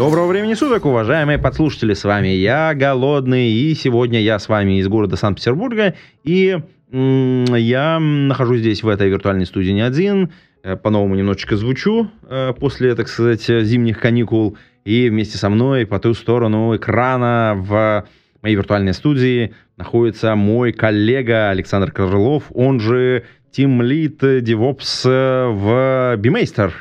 [0.00, 4.88] Доброго времени суток, уважаемые подслушатели, с вами я, Голодный, и сегодня я с вами из
[4.88, 5.94] города Санкт-Петербурга,
[6.24, 6.58] и
[6.90, 10.32] я нахожусь здесь, в этой виртуальной студии не один,
[10.62, 15.98] э, по-новому немножечко звучу э, после, так сказать, зимних каникул, и вместе со мной по
[15.98, 18.06] ту сторону экрана в
[18.40, 26.16] моей виртуальной студии находится мой коллега Александр Крылов, он же Team Lead DevOps э, в
[26.16, 26.72] BeMeister.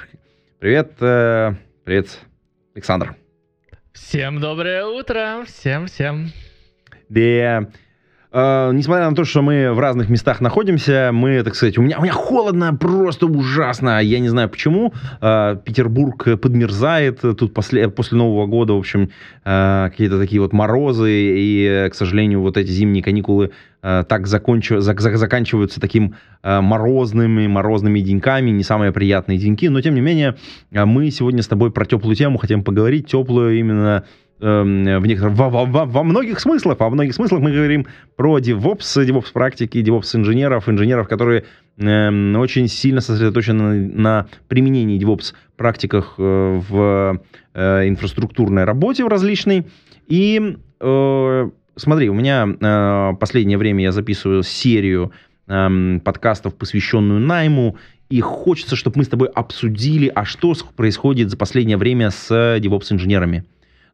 [0.61, 0.93] Привет,
[1.83, 2.19] привет,
[2.75, 3.15] Александр.
[3.93, 6.31] Всем доброе утро, всем-всем.
[7.09, 7.67] Да.
[8.31, 11.97] Э, несмотря на то, что мы в разных местах находимся, мы, так сказать, у меня,
[11.97, 14.01] у меня холодно, просто ужасно.
[14.01, 14.93] Я не знаю почему.
[15.21, 17.21] Э, Петербург подмерзает.
[17.21, 19.09] Тут после, после Нового года, в общем,
[19.43, 21.11] э, какие-то такие вот морозы.
[21.11, 23.51] И, к сожалению, вот эти зимние каникулы
[24.03, 28.49] так закончив- зак- зак- заканчиваются таким э, морозными, морозными деньками.
[28.51, 29.67] Не самые приятные деньки.
[29.69, 30.35] Но, тем не менее,
[30.71, 33.07] э, мы сегодня с тобой про теплую тему хотим поговорить.
[33.07, 34.03] Теплую именно
[34.41, 39.05] эм, в некоторых, во, во- во- многих смыслах, во многих смыслах мы говорим про DevOps,
[39.05, 41.43] DevOps практики, DevOps инженеров, инженеров, которые
[41.77, 47.19] эм, очень сильно сосредоточены на, на применении DevOps практиках э, в
[47.53, 49.67] э, инфраструктурной работе в различной.
[50.07, 55.11] И э, смотри, у меня э, последнее время я записываю серию
[55.47, 57.77] эм, подкастов, посвященную найму,
[58.09, 63.45] и хочется, чтобы мы с тобой обсудили, а что происходит за последнее время с DevOps-инженерами.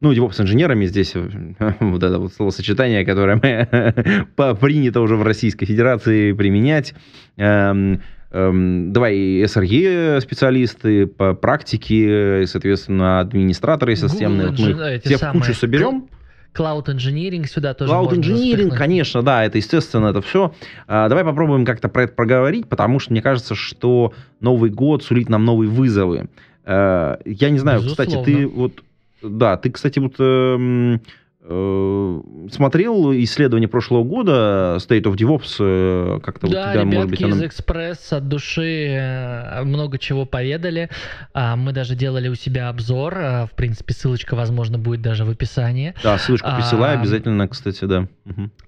[0.01, 1.27] Ну, DevOps-инженерами здесь э,
[1.79, 6.93] вот это вот словосочетание, которое мы принято уже в Российской Федерации применять.
[7.37, 14.47] Эм, эм, давай SRE-специалисты по практике, и, соответственно, администраторы системные.
[14.49, 16.07] Вот мы инжен- эти все в кучу соберем.
[16.55, 20.53] Cloud Engineering сюда тоже Cloud можно Engineering, конечно, да, это естественно, это все.
[20.87, 25.43] давай попробуем как-то про это проговорить, потому что мне кажется, что Новый год сулит нам
[25.45, 26.29] новые вызовы.
[26.65, 28.49] Э, я не знаю, кстати, ты Безусловно.
[28.55, 28.83] вот,
[29.21, 30.99] да, ты, кстати, вот э,
[31.47, 37.33] смотрел исследование прошлого года State of DevOps, э, как-то Да, у тебя, может быть, из
[37.33, 40.89] оно- Экспресс от души э, много чего поведали.
[41.33, 43.13] А, Мы даже делали у себя обзор.
[43.15, 45.93] В принципе, ссылочка, возможно, будет даже в описании.
[46.03, 48.07] Да, ссылочку присылаю А, обязательно, кстати, да.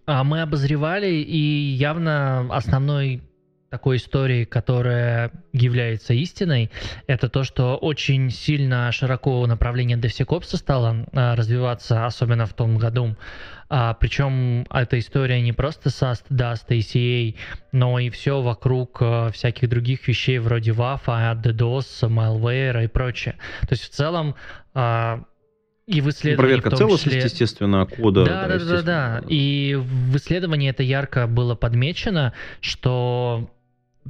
[0.06, 3.22] А Мы обозревали, и явно основной
[3.70, 6.72] такой историей, которая является истиной,
[7.08, 13.16] это то, что очень сильно широко направление DevSecOps стало а, развиваться, особенно в том году.
[13.70, 17.36] А, причем эта история не просто SAST, DAST, ACA,
[17.74, 23.36] но и все вокруг а, всяких других вещей вроде WAF, DDoS, malware и прочее.
[23.62, 24.36] То есть в целом
[24.74, 25.24] а,
[25.88, 27.30] и в исследовании Проверка в том целостности, числе...
[27.30, 28.26] естественно, кода.
[28.26, 29.24] Да, да, да, да, да.
[29.30, 33.50] И в исследовании это ярко было подмечено, что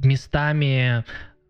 [0.04, 1.04] местами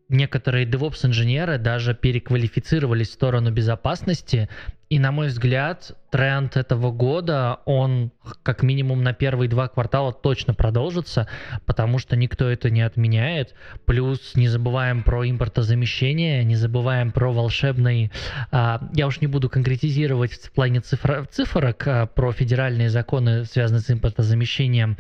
[0.09, 4.49] некоторые DevOps-инженеры даже переквалифицировались в сторону безопасности.
[4.89, 8.11] И, на мой взгляд, тренд этого года, он
[8.43, 11.29] как минимум на первые два квартала точно продолжится,
[11.67, 13.55] потому что никто это не отменяет.
[13.85, 18.11] Плюс не забываем про импортозамещение, не забываем про волшебный...
[18.51, 23.83] а, я уж не буду конкретизировать в плане цифра- цифрок а, про федеральные законы, связанные
[23.83, 24.97] с импортозамещением,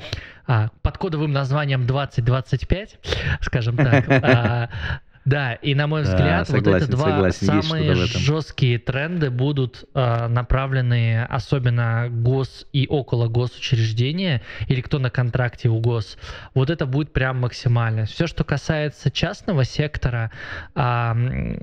[0.47, 2.98] а, под кодовым названием 2025,
[3.41, 4.71] скажем так.
[5.28, 9.84] Да, и на мой Да, взгляд, вот согласен, это два согласен, самые жесткие тренды будут
[9.93, 16.16] а, направлены особенно гос и около госучреждения, или кто на контракте у гос.
[16.55, 18.06] Вот это будет прям максимально.
[18.06, 20.31] Все, что касается частного сектора,
[20.75, 21.60] м,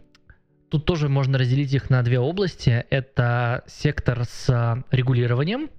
[0.70, 2.86] тут тоже можно разделить их на две области.
[2.92, 5.70] Это сектор с регулированием,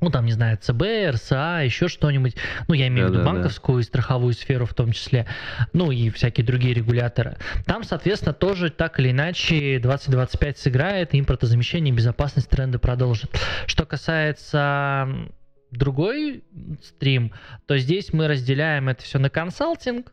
[0.00, 2.36] ну, там, не знаю, ЦБ, РСА, еще что-нибудь.
[2.68, 3.34] Ну, я имею в виду Да-да-да.
[3.34, 5.26] банковскую и страховую сферу в том числе.
[5.72, 7.36] Ну, и всякие другие регуляторы.
[7.64, 13.30] Там, соответственно, тоже так или иначе 2025 сыграет, импортозамещение безопасность тренды продолжит.
[13.66, 15.08] Что касается
[15.70, 16.44] другой
[16.82, 17.32] стрим,
[17.66, 20.12] то здесь мы разделяем это все на консалтинг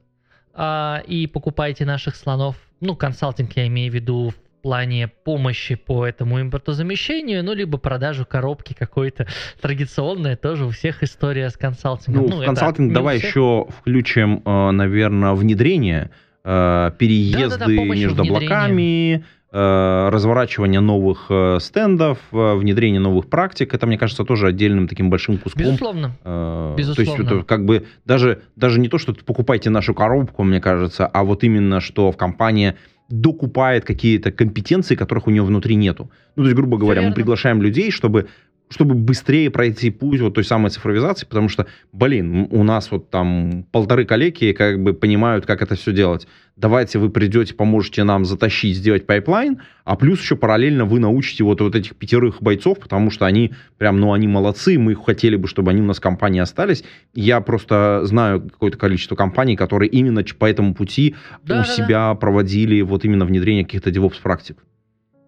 [0.54, 2.56] а, и покупайте наших слонов.
[2.80, 8.74] Ну, консалтинг я имею в виду плане помощи по этому импортозамещению, ну, либо продажу коробки
[8.74, 9.28] какой-то
[9.62, 12.26] традиционная, тоже у всех история с консалтингом.
[12.26, 13.30] Ну, в это консалтинг у давай всех.
[13.30, 16.10] еще включим, наверное, внедрение,
[16.44, 18.46] э, переезды Да-да-да, помощь в между внедрении.
[18.46, 19.24] облаками, э,
[19.54, 25.38] разворачивание новых э, стендов, э, внедрение новых практик, это, мне кажется, тоже отдельным таким большим
[25.38, 25.62] куском.
[25.62, 26.16] Безусловно.
[26.24, 27.14] Э, Безусловно.
[27.14, 31.06] То есть это как бы даже, даже не то, что покупайте нашу коробку, мне кажется,
[31.06, 32.74] а вот именно, что в компании
[33.10, 36.10] докупает какие-то компетенции, которых у нее внутри нету.
[36.36, 38.28] Ну, то есть, грубо говоря, мы приглашаем людей, чтобы
[38.74, 43.66] чтобы быстрее пройти путь вот той самой цифровизации, потому что, блин, у нас вот там
[43.72, 46.28] полторы коллеги как бы понимают, как это все делать.
[46.56, 51.62] Давайте вы придете, поможете нам затащить, сделать пайплайн, а плюс еще параллельно вы научите вот,
[51.62, 55.72] вот этих пятерых бойцов, потому что они прям, ну, они молодцы, мы хотели бы, чтобы
[55.72, 56.84] они у нас в компании остались.
[57.14, 61.74] Я просто знаю какое-то количество компаний, которые именно по этому пути Да, у да, да.
[61.74, 64.58] себя проводили вот именно внедрение каких-то DevOps-практик.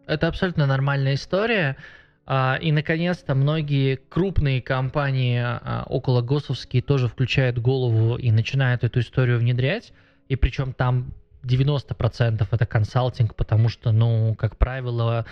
[0.07, 1.77] Это абсолютно нормальная история.
[2.25, 9.00] А, И, наконец-то, многие крупные компании, а, около госовские, тоже включают голову и начинают эту
[9.00, 9.94] историю внедрять.
[10.27, 11.13] И причем там
[11.44, 15.25] 90% это консалтинг, потому что, ну, как правило,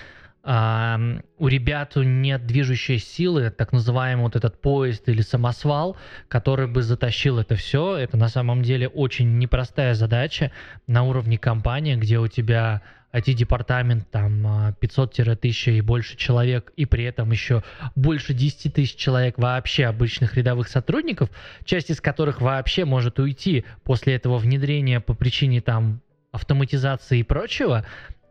[0.43, 0.99] а,
[1.37, 5.95] у ребят нет движущей силы, так называемый вот этот поезд или самосвал,
[6.27, 7.95] который бы затащил это все.
[7.95, 10.51] Это на самом деле очень непростая задача
[10.85, 12.81] на уровне компании, где у тебя
[13.13, 17.63] IT-департамент там а, 500-1000 и больше человек, и при этом еще
[17.95, 21.29] больше 10 тысяч человек вообще обычных рядовых сотрудников,
[21.63, 26.01] часть из которых вообще может уйти после этого внедрения по причине там
[26.31, 27.85] автоматизации и прочего.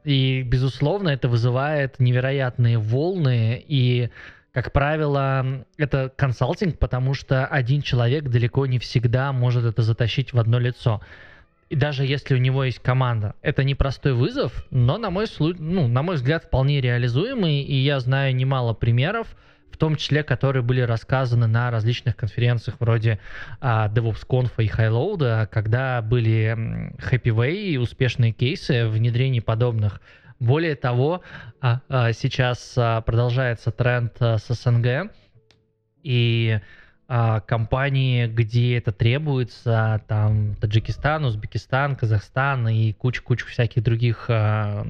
[0.05, 4.11] И, безусловно, это вызывает невероятные волны и
[4.53, 10.39] как правило, это консалтинг, потому что один человек далеко не всегда может это затащить в
[10.39, 11.01] одно лицо.
[11.73, 16.03] И даже если у него есть команда, это непростой вызов, но на мой, ну, на
[16.03, 19.35] мой взгляд вполне реализуемый, и я знаю немало примеров,
[19.71, 23.21] в том числе, которые были рассказаны на различных конференциях вроде
[23.63, 26.55] а, DevOps Conf и Highload, когда были
[27.11, 30.03] Happy Way и успешные кейсы внедрений подобных.
[30.41, 31.23] Более того,
[31.63, 35.11] а, а, сейчас а, продолжается тренд а, с СНГ,
[36.03, 36.82] и а,
[37.47, 44.87] компании, где это требуется, там Таджикистан, Узбекистан, Казахстан и куча-куча всяких других а,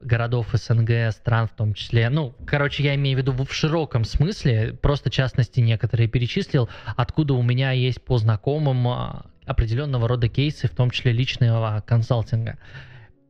[0.00, 2.08] городов СНГ, стран в том числе.
[2.08, 7.42] Ну, короче, я имею в виду в широком смысле, просто частности некоторые перечислил, откуда у
[7.42, 12.58] меня есть по знакомым а, определенного рода кейсы, в том числе личного консалтинга.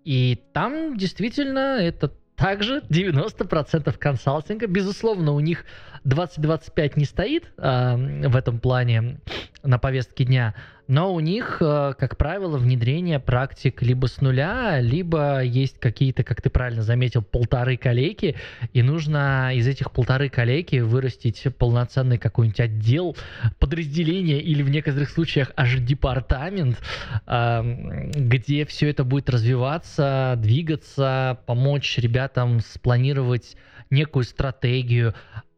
[0.04, 4.66] И там действительно это также 90% консалтинга.
[4.66, 5.64] Безусловно, у них
[6.04, 9.20] 2025 не стоит а, в этом плане
[9.64, 10.54] на повестке дня,
[10.86, 16.42] но у них, а, как правило, внедрение практик либо с нуля, либо есть какие-то, как
[16.42, 18.36] ты правильно заметил, полторы коллеги,
[18.72, 23.16] и нужно из этих полторы коллеги вырастить полноценный какой-нибудь отдел,
[23.58, 26.78] подразделение или в некоторых случаях аж департамент,
[27.26, 33.56] а, где все это будет развиваться, двигаться, помочь ребятам спланировать
[33.90, 35.14] некую стратегию.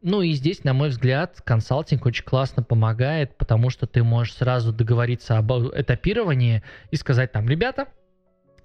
[0.09, 4.71] Ну и здесь, на мой взгляд, консалтинг очень классно помогает, потому что ты можешь сразу
[4.71, 7.89] договориться об этапировании и сказать там, ребята,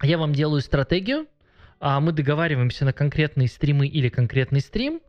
[0.03, 1.27] я вам делаю стратегию,
[1.81, 5.01] а мы договариваемся на конкретные стримы или конкретный стрим,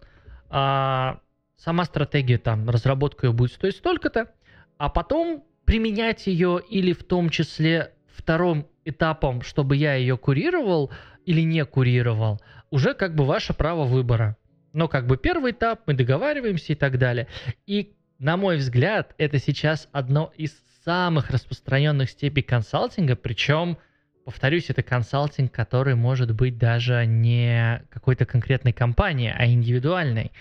[0.49, 1.19] а
[1.55, 4.31] сама стратегия там, разработка ее будет стоить столько-то,
[4.79, 10.89] а потом применять ее или в том числе вторым этапом, чтобы я ее курировал
[11.27, 12.41] или не курировал,
[12.71, 14.35] уже как бы ваше право выбора.
[14.73, 17.27] Но как бы первый этап, мы договариваемся и так далее.
[17.67, 20.53] И, на мой взгляд, это сейчас одно из
[20.83, 23.77] самых распространенных степей консалтинга, причем,
[24.25, 30.31] повторюсь, это консалтинг, который может быть даже не какой-то конкретной компании, а индивидуальной.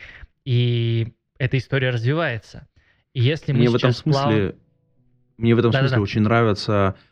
[0.44, 2.66] И эта история развивается.
[3.12, 4.56] И если мы Мне в этом сейчас плав- смысле,
[5.36, 5.88] мне в этом Да-да-да.
[5.88, 7.02] смысле очень нравятся э,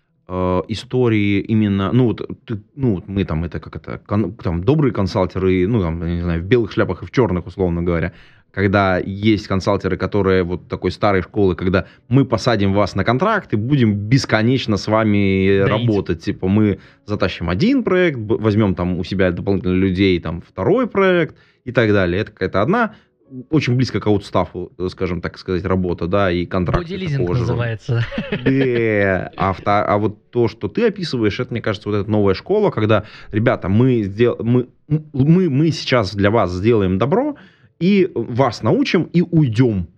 [0.69, 4.93] истории именно, ну вот, ты- ну вот мы там это как это, кон- там добрые
[4.93, 8.13] консалтеры, ну там я не знаю в белых шляпах и в черных условно говоря,
[8.53, 13.57] когда есть консалтеры, которые вот такой старой школы, когда мы посадим вас на контракт и
[13.57, 15.69] будем бесконечно с вами Доить.
[15.69, 21.37] работать, типа мы затащим один проект, возьмем там у себя дополнительно людей, там второй проект
[21.65, 22.23] и так далее.
[22.23, 22.95] Это какая-то одна
[23.51, 26.83] очень близко к аутстафу, э, скажем так сказать, работа, да, и контракт.
[26.83, 28.05] Бодилизинг называется.
[28.31, 32.71] Да, а, а вот то, что ты описываешь, это, мне кажется, вот эта новая школа,
[32.71, 34.37] когда, ребята, мы, сдел...
[34.41, 37.37] мы, мы, мы сейчас для вас сделаем добро,
[37.79, 39.89] и вас научим, и уйдем.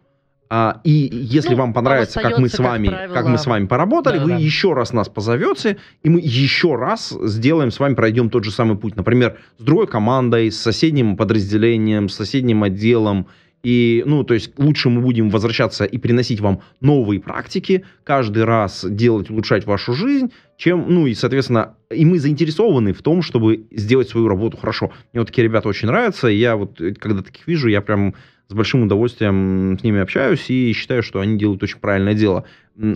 [0.54, 3.47] А, и если Ну, вам понравится, как мы с как вами, как, правило, мы с
[3.47, 4.37] вами поработали, да-да-да.
[4.37, 8.50] вы еще раз нас позовете, и мы еще раз сделаем с вами, пройдем тот же
[8.50, 8.94] самый путь.
[8.94, 13.28] Например, с другой командой, с соседним подразделением, с соседним отделом,
[13.62, 18.85] И, ну, то есть лучше мы будем возвращаться и приносить вам новые практики, каждый раз
[18.88, 24.09] делать, улучшать вашу жизнь, чем, ну, и, соответственно, и мы заинтересованы в том, чтобы сделать
[24.09, 24.90] свою работу хорошо.
[25.12, 28.14] Мне вот такие ребята очень нравятся, и я вот, э, когда таких вижу, я прям
[28.52, 32.44] с большим удовольствием с ними общаюсь и считаю, что они делают очень правильное дело.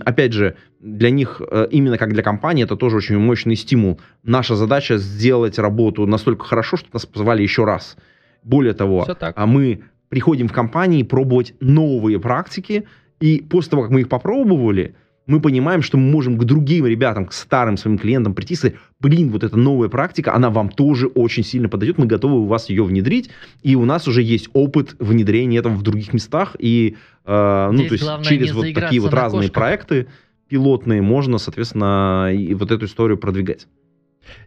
[0.05, 3.99] Опять же, для них, э, именно как для компании, это тоже очень мощный стимул.
[4.23, 7.97] Наша задача сделать работу настолько хорошо, что нас позвали еще раз.
[8.43, 12.85] Более того, а мы приходим в компании пробовать новые практики,
[13.19, 14.95] и после того, как мы их попробовали,
[15.27, 18.77] мы понимаем, что мы можем к другим ребятам, к старым своим клиентам прийти и сказать,
[18.99, 22.69] блин, вот эта новая практика, она вам тоже очень сильно подойдет, мы готовы у вас
[22.69, 23.29] ее внедрить,
[23.61, 27.93] и у нас уже есть опыт внедрения этого в других местах, и э, ну, то
[27.93, 29.53] есть через вот такие вот разные кошках.
[29.53, 30.07] проекты
[30.47, 33.67] пилотные можно, соответственно, и вот эту историю продвигать.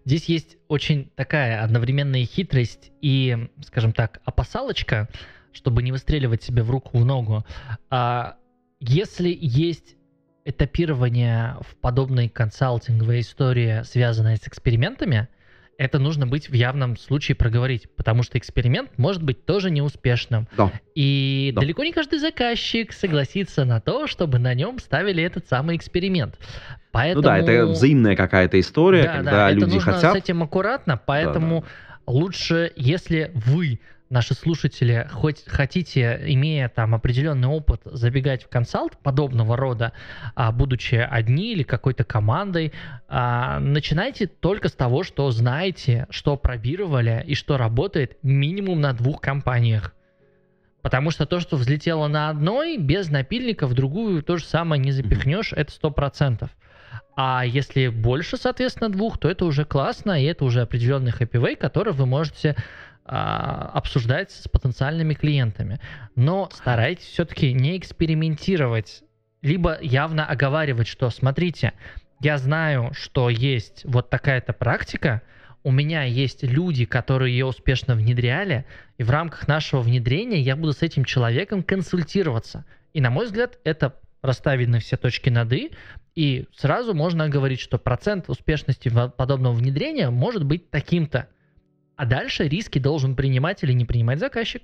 [0.05, 5.09] Здесь есть очень такая одновременная хитрость и, скажем так, опасалочка,
[5.53, 7.45] чтобы не выстреливать себе в руку, в ногу.
[7.91, 8.37] А
[8.81, 9.97] если есть
[10.45, 15.29] этапирование в подобной консалтинговой истории, связанной с экспериментами,
[15.81, 20.47] это нужно быть в явном случае проговорить, потому что эксперимент может быть тоже неуспешным.
[20.55, 20.71] Да.
[20.95, 21.63] И да.
[21.63, 26.39] далеко не каждый заказчик согласится на то, чтобы на нем ставили этот самый эксперимент.
[26.93, 27.23] Поэтому...
[27.23, 30.13] Ну да, это взаимная какая-то история, да, когда да, люди это нужно хотят.
[30.13, 32.13] с этим аккуратно, поэтому да, да.
[32.13, 39.57] лучше, если вы наши слушатели хоть хотите, имея там определенный опыт, забегать в консалт подобного
[39.57, 39.93] рода,
[40.35, 42.73] а, будучи одни или какой-то командой,
[43.09, 49.21] а, начинайте только с того, что знаете, что пробировали и что работает минимум на двух
[49.21, 49.95] компаниях.
[50.83, 54.93] Потому что то, что взлетело на одной, без напильника в другую то же самое не
[54.93, 56.51] запихнешь, это сто процентов.
[57.17, 61.93] А если больше, соответственно, двух, то это уже классно, и это уже определенный хэппи который
[61.93, 62.57] вы можете
[63.11, 65.81] обсуждать с потенциальными клиентами.
[66.15, 69.03] Но старайтесь все-таки не экспериментировать,
[69.43, 71.73] либо явно оговаривать, что смотрите,
[72.21, 75.23] я знаю, что есть вот такая-то практика,
[75.63, 78.65] у меня есть люди, которые ее успешно внедряли,
[78.97, 82.65] и в рамках нашего внедрения я буду с этим человеком консультироваться.
[82.95, 85.73] И, на мой взгляд, это расставлены все точки над «и»,
[86.15, 91.29] и сразу можно говорить, что процент успешности подобного внедрения может быть таким-то.
[92.01, 94.63] А дальше риски должен принимать или не принимать заказчик.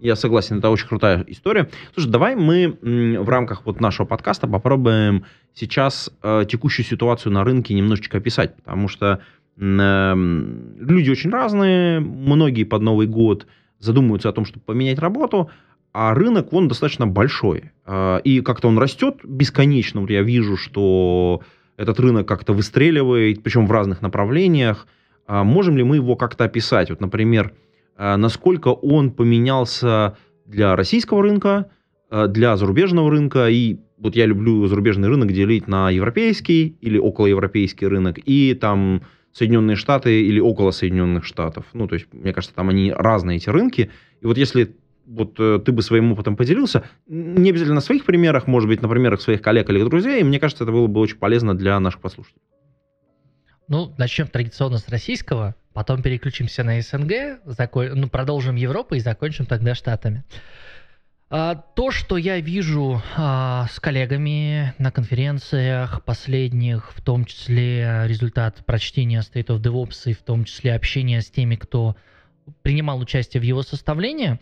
[0.00, 1.70] Я согласен, это очень крутая история.
[1.94, 7.72] Слушай, давай мы в рамках вот нашего подкаста попробуем сейчас э, текущую ситуацию на рынке
[7.72, 9.22] немножечко описать, потому что
[9.56, 13.46] э, люди очень разные, многие под Новый год
[13.78, 15.50] задумываются о том, чтобы поменять работу,
[15.94, 17.72] а рынок, он достаточно большой.
[17.86, 20.02] Э, и как-то он растет бесконечно.
[20.02, 21.40] Вот я вижу, что
[21.78, 24.86] этот рынок как-то выстреливает, причем в разных направлениях.
[25.26, 26.90] А можем ли мы его как-то описать?
[26.90, 27.52] Вот, например,
[27.96, 31.70] а, насколько он поменялся для российского рынка,
[32.10, 37.86] а, для зарубежного рынка, и вот я люблю зарубежный рынок делить на европейский или околоевропейский
[37.86, 39.02] рынок, и там
[39.32, 41.64] Соединенные Штаты или около Соединенных Штатов.
[41.72, 43.90] Ну, то есть, мне кажется, там они разные, эти рынки.
[44.20, 44.76] И вот если
[45.06, 48.88] вот э, ты бы своим опытом поделился, не обязательно на своих примерах, может быть, на
[48.88, 52.42] примерах своих коллег или друзей, мне кажется, это было бы очень полезно для наших послушателей.
[53.72, 57.92] Ну, начнем традиционно с российского, потом переключимся на СНГ, закон...
[57.94, 60.24] ну, продолжим Европу и закончим тогда Штатами.
[61.30, 68.62] А, то, что я вижу а, с коллегами на конференциях последних, в том числе результат
[68.66, 71.96] прочтения State of DevOps и в том числе общения с теми, кто
[72.60, 74.38] принимал участие в его составлении,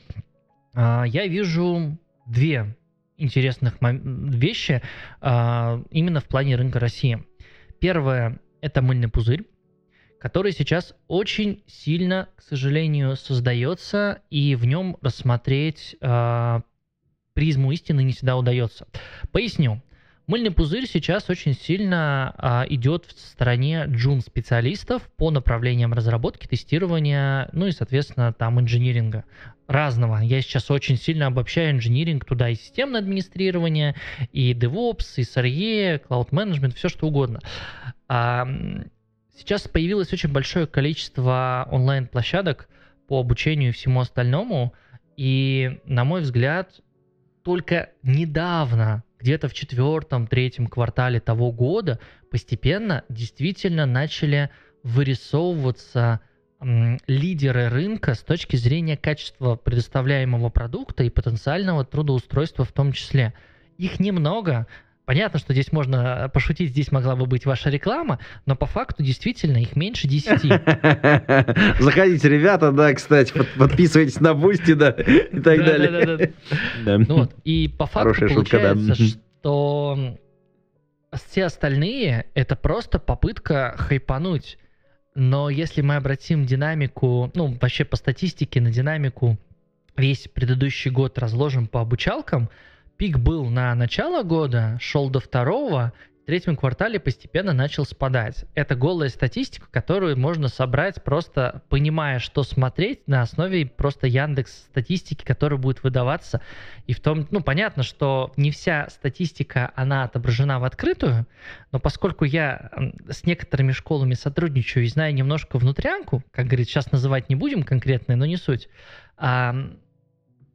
[0.75, 1.97] а, я вижу
[2.27, 2.77] две
[3.17, 4.83] интересных вещи
[5.21, 7.25] а, именно в плане рынка России.
[7.79, 9.45] Первое это мыльный пузырь,
[10.19, 16.61] который сейчас очень сильно, к сожалению, создается, и в нем рассмотреть э,
[17.33, 18.87] призму истины не всегда удается.
[19.33, 19.83] Поясню.
[20.31, 27.67] Мыльный пузырь сейчас очень сильно а, идет в стороне джун-специалистов по направлениям разработки, тестирования, ну
[27.67, 29.25] и, соответственно, там инжиниринга
[29.67, 30.19] разного.
[30.19, 33.97] Я сейчас очень сильно обобщаю инжиниринг туда и системное администрирование,
[34.31, 37.41] и DevOps, и SRE, Cloud Management, все что угодно.
[38.07, 38.47] А,
[39.37, 42.69] сейчас появилось очень большое количество онлайн-площадок
[43.09, 44.75] по обучению и всему остальному,
[45.17, 46.81] и, на мой взгляд,
[47.43, 52.01] только недавно где-то в четвертом, третьем квартале того года
[52.31, 54.51] постепенно действительно начали
[54.83, 56.21] вырисовываться
[57.07, 63.35] лидеры рынка с точки зрения качества предоставляемого продукта и потенциального трудоустройства в том числе.
[63.79, 64.67] Их немного,
[65.11, 69.57] Понятно, что здесь можно пошутить, здесь могла бы быть ваша реклама, но по факту действительно
[69.57, 70.41] их меньше 10.
[71.81, 76.33] Заходите, ребята, да, кстати, подписывайтесь на Бусти, да, и так далее.
[76.85, 80.17] Ну вот, и по факту получается, что
[81.13, 84.59] все остальные это просто попытка хайпануть.
[85.17, 89.41] Но если мы обратим динамику, ну, вообще по статистике на динамику
[89.97, 92.49] весь предыдущий год разложим по обучалкам,
[93.01, 98.45] пик был на начало года, шел до второго, в третьем квартале постепенно начал спадать.
[98.55, 105.25] Это голая статистика, которую можно собрать просто понимая, что смотреть на основе просто Яндекс статистики,
[105.25, 106.43] которая будет выдаваться.
[106.87, 111.27] И в том, ну, понятно, что не вся статистика, она отображена в открытую,
[111.73, 112.71] но поскольку я
[113.09, 118.15] с некоторыми школами сотрудничаю и знаю немножко внутрянку, как говорит, сейчас называть не будем конкретно,
[118.15, 118.69] но не суть,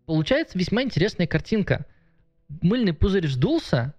[0.06, 1.88] получается весьма интересная картинка.
[2.62, 3.94] Мыльный пузырь вздулся,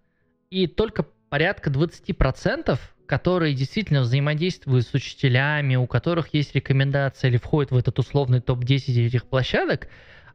[0.51, 7.71] и только порядка 20%, которые действительно взаимодействуют с учителями, у которых есть рекомендация или входят
[7.71, 9.89] в этот условный топ-10 этих площадок,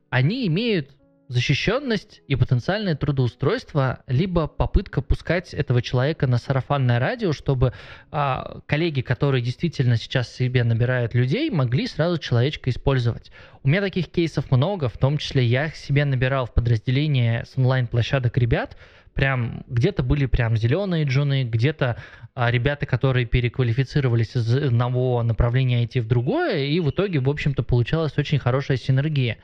[0.09, 0.91] они имеют
[1.31, 7.73] защищенность и потенциальное трудоустройство, либо попытка пускать этого человека на сарафанное радио, чтобы
[8.11, 13.31] а, коллеги, которые действительно сейчас себе набирают людей, могли сразу человечка использовать.
[13.63, 18.37] У меня таких кейсов много, в том числе я себе набирал в подразделение с онлайн-площадок
[18.37, 18.77] ребят,
[19.13, 21.97] прям где-то были прям зеленые джуны, где-то
[22.35, 27.63] а, ребята, которые переквалифицировались из одного направления IT в другое, и в итоге, в общем-то,
[27.63, 29.37] получалась очень хорошая синергия.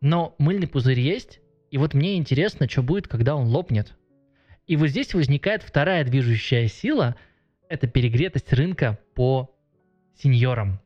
[0.00, 1.40] Но мыльный пузырь есть,
[1.70, 3.94] и вот мне интересно, что будет, когда он лопнет.
[4.66, 7.16] И вот здесь возникает вторая движущая сила,
[7.68, 9.54] это перегретость рынка по
[10.14, 10.80] сеньорам.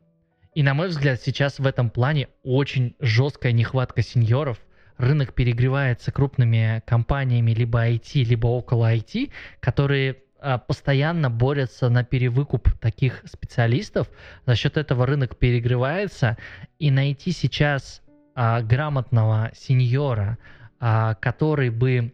[0.55, 4.59] И на мой взгляд, сейчас в этом плане очень жесткая нехватка сеньоров–
[4.97, 12.71] рынок перегревается крупными компаниями либо IT, либо около IT, которые а, постоянно борются на перевыкуп
[12.79, 14.09] таких специалистов.
[14.45, 16.37] За счет этого рынок перегревается,
[16.79, 18.01] и найти сейчас
[18.35, 20.37] а, грамотного сеньора,
[20.79, 22.13] а, который бы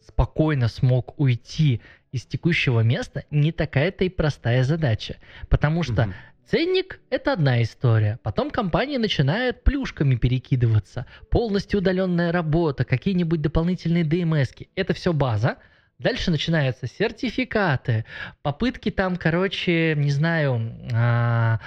[0.00, 1.80] спокойно смог уйти
[2.12, 5.16] из текущего места, не такая-то и простая задача.
[5.48, 6.12] Потому что mm
[6.46, 8.18] Ценник– это одна история.
[8.22, 11.06] Потом компания начинает плюшками перекидываться.
[11.30, 14.54] Полностью удаленная работа, какие-нибудь дополнительные DMS.
[14.54, 14.68] -ки.
[14.74, 15.56] Это все база.
[16.04, 18.04] Дальше начинаются сертификаты,
[18.42, 20.60] попытки там, короче, не знаю,
[20.92, 21.60] а,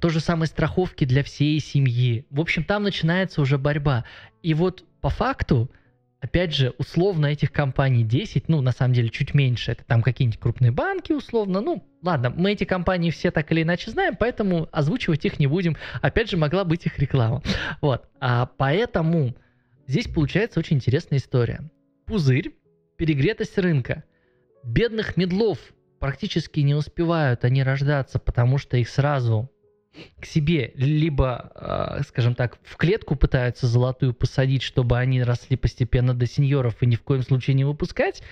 [0.00, 2.24] то же самое страховки для всей семьи.
[2.30, 4.04] В общем, там начинается уже борьба.
[4.44, 5.72] И вот по факту
[6.20, 10.38] опять же, условно этих компаний 10, ну, на самом деле, чуть меньше, это там какие-нибудь
[10.38, 15.24] крупные банки, условно, ну, ладно, мы эти компании все так или иначе знаем, поэтому озвучивать
[15.24, 17.42] их не будем, опять же, могла быть их реклама,
[17.82, 19.34] вот, а поэтому
[19.88, 21.60] здесь получается очень интересная история.
[22.06, 22.54] Пузырь,
[22.96, 24.04] перегретость рынка,
[24.62, 25.58] бедных медлов
[25.98, 29.50] практически не успевают они рождаться, потому что их сразу
[30.20, 36.14] к себе либо, а, скажем так, в клетку пытаются золотую посадить, чтобы они росли постепенно
[36.14, 38.22] до сеньоров и ни в коем случае не выпускать,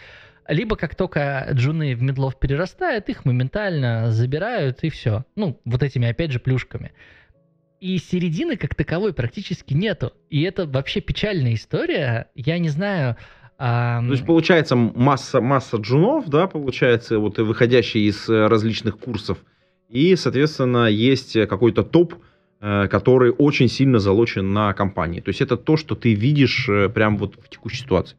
[0.48, 5.24] либо как только джуны в медлов перерастают, их моментально забирают и все.
[5.36, 6.92] Ну, вот этими, опять же, плюшками.
[7.80, 10.12] И середины как таковой практически нету.
[10.30, 12.28] И это вообще печальная история.
[12.34, 13.16] Я не знаю...
[13.62, 19.38] То есть получается масса, масса джунов, да, получается, вот выходящие из э, различных курсов,
[19.88, 22.14] и, соответственно, есть какой-то топ,
[22.60, 25.20] э, который очень сильно залочен на компании.
[25.20, 28.16] То есть это то, что ты видишь э, прямо вот в текущей ситуации.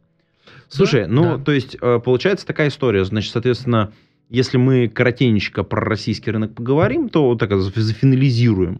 [0.69, 1.43] Слушай, да, ну, да.
[1.43, 3.03] то есть э, получается такая история.
[3.03, 3.91] Значит, соответственно,
[4.29, 8.79] если мы коротенечко про российский рынок поговорим, то так зафинализируем,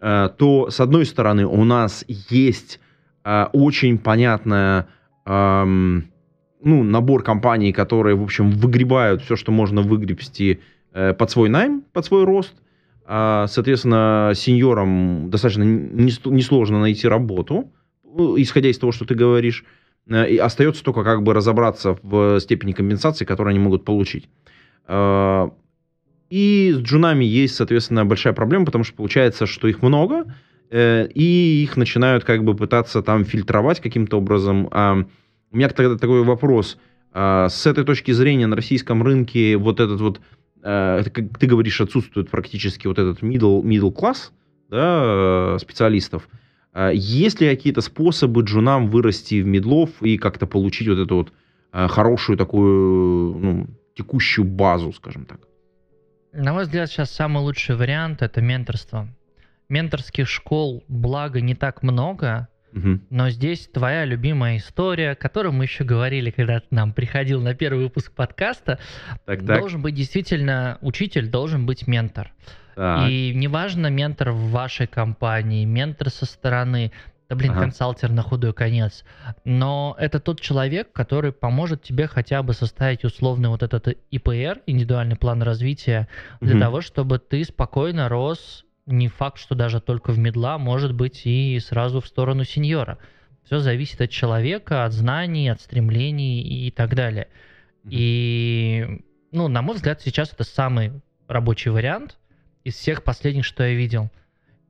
[0.00, 2.80] то, с одной стороны, у нас есть
[3.24, 4.88] очень понятная
[5.24, 10.60] ну, набор компаний, которые, в общем, выгребают все, что можно выгребсти
[10.94, 12.54] Э, под свой найм, под свой рост.
[13.04, 17.72] А, соответственно, сеньорам достаточно несложно найти работу,
[18.04, 19.64] ну, исходя из того, что ты говоришь.
[20.06, 24.28] Э, и остается только как бы разобраться в степени компенсации, которую они могут получить.
[24.86, 25.50] А,
[26.28, 30.32] и с джунами есть, соответственно, большая проблема, потому что получается, что их много, э,
[30.72, 34.68] и их начинают как бы пытаться там фильтровать каким-то образом.
[34.70, 35.04] А,
[35.50, 36.78] у меня тогда такой вопрос.
[37.14, 40.20] С этой точки зрения на российском рынке вот этот вот
[40.62, 44.30] Э, как ты говоришь, отсутствует практически вот этот middle, middle class
[44.68, 46.28] да, э, специалистов.
[46.72, 51.32] Э, есть ли какие-то способы джунам вырасти в медлов и как-то получить вот эту вот
[51.72, 55.40] хорошую такую ну, текущую базу, скажем так?
[56.34, 59.08] На мой взгляд, сейчас самый лучший вариант это менторство.
[59.72, 63.02] Менторских школ, благо, не так много, Мгм.
[63.10, 67.54] Но здесь твоя любимая история, о которой мы еще говорили, когда ты нам приходил на
[67.54, 68.78] первый выпуск подкаста.
[69.26, 69.58] Так, так.
[69.58, 72.32] Должен быть действительно учитель, должен быть ментор.
[72.74, 73.10] Так.
[73.10, 76.92] И неважно, ментор в вашей компании, ментор со стороны,
[77.28, 77.60] да блин, Ага.
[77.60, 79.04] консалтер на худой конец.
[79.44, 85.16] Но это тот человек, который поможет тебе хотя бы составить условный вот этот ИПР, индивидуальный
[85.16, 86.08] план развития,
[86.40, 86.60] для Мгм.
[86.62, 91.58] того, чтобы ты спокойно рос, не факт, что даже только в медла, может быть, и
[91.60, 92.98] сразу в сторону сеньора.
[93.44, 97.28] Все зависит от человека, от знаний, от стремлений и так далее.
[97.88, 99.00] И,
[99.32, 102.18] ну, на мой взгляд, сейчас это самый рабочий вариант
[102.64, 104.10] из всех последних, что я видел.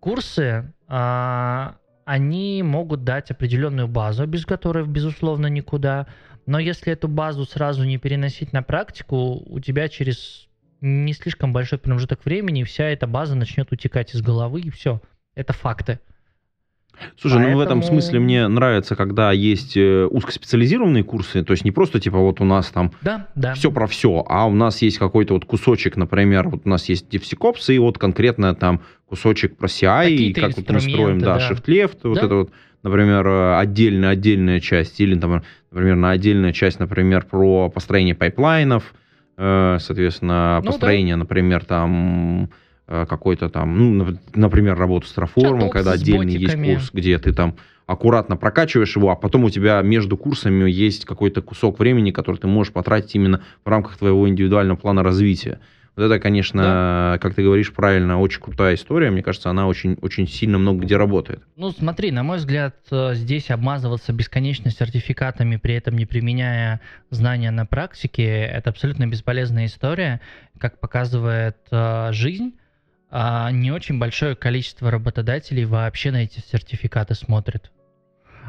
[0.00, 6.06] Курсы, а, они могут дать определенную базу, без которой, безусловно, никуда.
[6.46, 10.48] Но если эту базу сразу не переносить на практику, у тебя через
[10.82, 15.00] не слишком большой промежуток времени вся эта база начнет утекать из головы, и все.
[15.34, 16.00] Это факты.
[17.18, 21.64] Слушай, ну в этом Поэтому- смысле мне нравится, когда есть э, узкоспециализированные курсы, то есть
[21.64, 23.54] не просто типа вот у нас там Да, да.
[23.54, 27.06] все про все, а у нас есть какой-то вот кусочек, например, вот у нас есть
[27.12, 31.50] DevSecOps, и вот конкретно там кусочек про CI, и как вот мы строим, да, да.
[31.50, 32.26] shift-left, вот Да.
[32.26, 32.50] это вот,
[32.82, 38.92] например, э, отдельная отдельная часть, или, там, например, на отдельная часть, например, про построение пайплайнов,
[38.92, 38.96] э,
[39.80, 40.70] соответственно, Ну
[41.16, 41.16] да.
[41.16, 42.48] например, там
[42.86, 45.12] э, какой-то там, ну, нап- например, работу с
[45.58, 49.82] Чат-опс когда отдельный есть курс, где ты там аккуратно прокачиваешь его, а потом у тебя
[49.82, 54.76] между курсами есть какой-то кусок времени, который ты можешь потратить именно в рамках твоего индивидуального
[54.76, 55.58] плана развития.
[55.94, 59.10] Вот это, конечно, как ты говоришь, правильно, очень крутая история.
[59.10, 61.42] Мне кажется, она очень, очень сильно много где работает.
[61.56, 67.50] Ну, смотри, на мой взгляд, э, здесь обмазываться бесконечно сертификатами, при этом не применяя знания
[67.50, 70.22] на практике, это абсолютно бесполезная история.
[70.58, 72.54] Как показывает э, жизнь,
[73.14, 77.70] а, не очень большое количество работодателей вообще на эти сертификаты смотрит.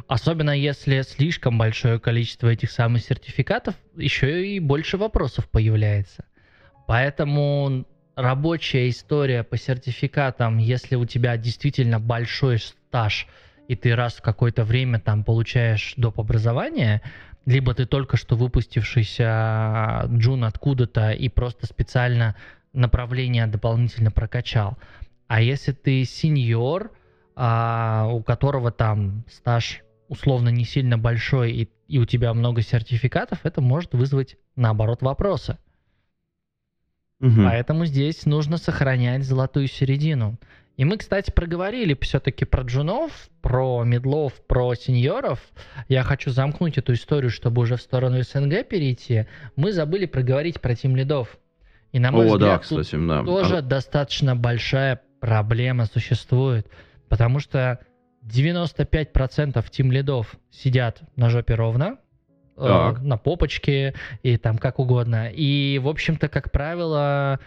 [0.08, 6.24] Особенно если слишком большое количество этих самых сертификатов, еще и больше вопросов появляется.
[6.88, 13.28] Поэтому рабочая история по сертификатам, если у тебя действительно большой стаж,
[13.68, 16.20] и ты раз в какое-то время там получаешь доп.
[16.20, 17.02] образование,
[17.46, 22.36] либо ты только что выпустившийся джун откуда-то и просто специально
[22.74, 24.78] направление дополнительно прокачал.
[25.28, 26.92] А если ты сеньор,
[27.36, 33.40] а, у которого там стаж условно не сильно большой и, и у тебя много сертификатов,
[33.44, 35.58] это может вызвать наоборот вопросы.
[37.20, 37.46] Мгм.
[37.46, 40.38] Поэтому здесь нужно сохранять золотую середину.
[40.76, 45.40] И мы, кстати, проговорили все-таки про джунов, про медлов, про сеньоров.
[45.88, 49.28] Я хочу замкнуть эту историю, чтобы уже в сторону СНГ перейти.
[49.56, 51.38] Мы забыли проговорить про тим лидов.
[51.92, 53.24] И на мой О, да, взгляд, тут кстати, да.
[53.24, 56.68] тоже достаточно большая проблема существует.
[57.08, 57.80] Потому что
[58.24, 61.98] 95% тим лидов сидят на жопе ровно,
[62.56, 63.02] Так.
[63.02, 65.30] на попочке и там как угодно.
[65.32, 67.40] И, в общем-то, как правило,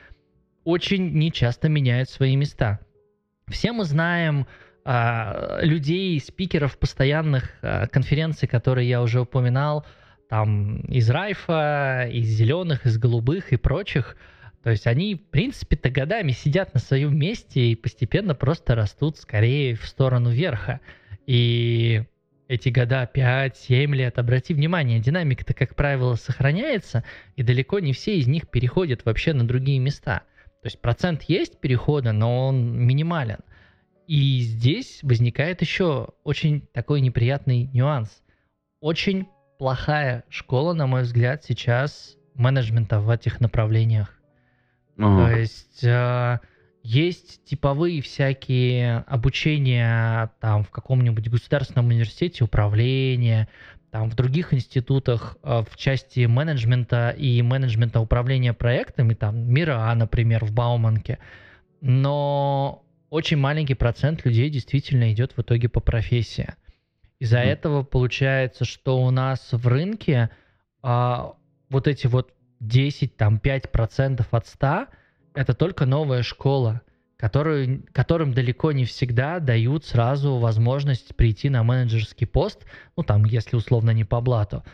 [0.65, 2.81] очень нечасто меняют свои места.
[3.49, 4.47] Все мы знаем
[4.85, 9.87] а, людей, спикеров постоянных а, конференций, которые я уже упоминал,
[10.29, 14.17] там из Райфа, из зеленых, из голубых и прочих.
[14.65, 19.77] То есть они, в принципе-то, годами сидят на своем месте и постепенно просто растут скорее
[19.77, 20.81] в сторону верха.
[21.27, 22.03] И
[22.49, 27.05] эти года 5-7 лет, обрати внимание, динамика-то, как правило, сохраняется,
[27.35, 30.23] и далеко не все из них переходят вообще на другие места.
[30.63, 33.39] То есть процент есть перехода, но он минимален.
[34.07, 38.23] И здесь возникает еще очень такой неприятный нюанс.
[38.81, 39.27] Очень
[39.59, 44.13] плохая школа, на мой взгляд, сейчас менеджмента в этих направлениях.
[44.99, 45.29] Ага.
[45.31, 46.39] То есть э,
[46.87, 53.49] есть типовые всякие обучения там в каком-нибудь государственном университете управления,
[53.91, 60.45] там в других институтах э, в части менеджмента и менеджмента управления проектами, там МИРА, например,
[60.45, 61.19] в Бауманке.
[61.81, 66.55] Но очень маленький процент людей действительно идет в итоге по профессии.
[67.19, 67.49] Из-за Мгм.
[67.49, 70.31] этого получается, что у нас в рынке
[70.83, 71.33] а,
[71.69, 74.87] вот эти вот 10, там 5% от 100
[75.37, 76.81] это только новая школа,
[77.17, 83.57] которую, которым далеко не всегда дают сразу возможность прийти на менеджерский пост, ну там, если
[83.57, 84.65] условно не по блату.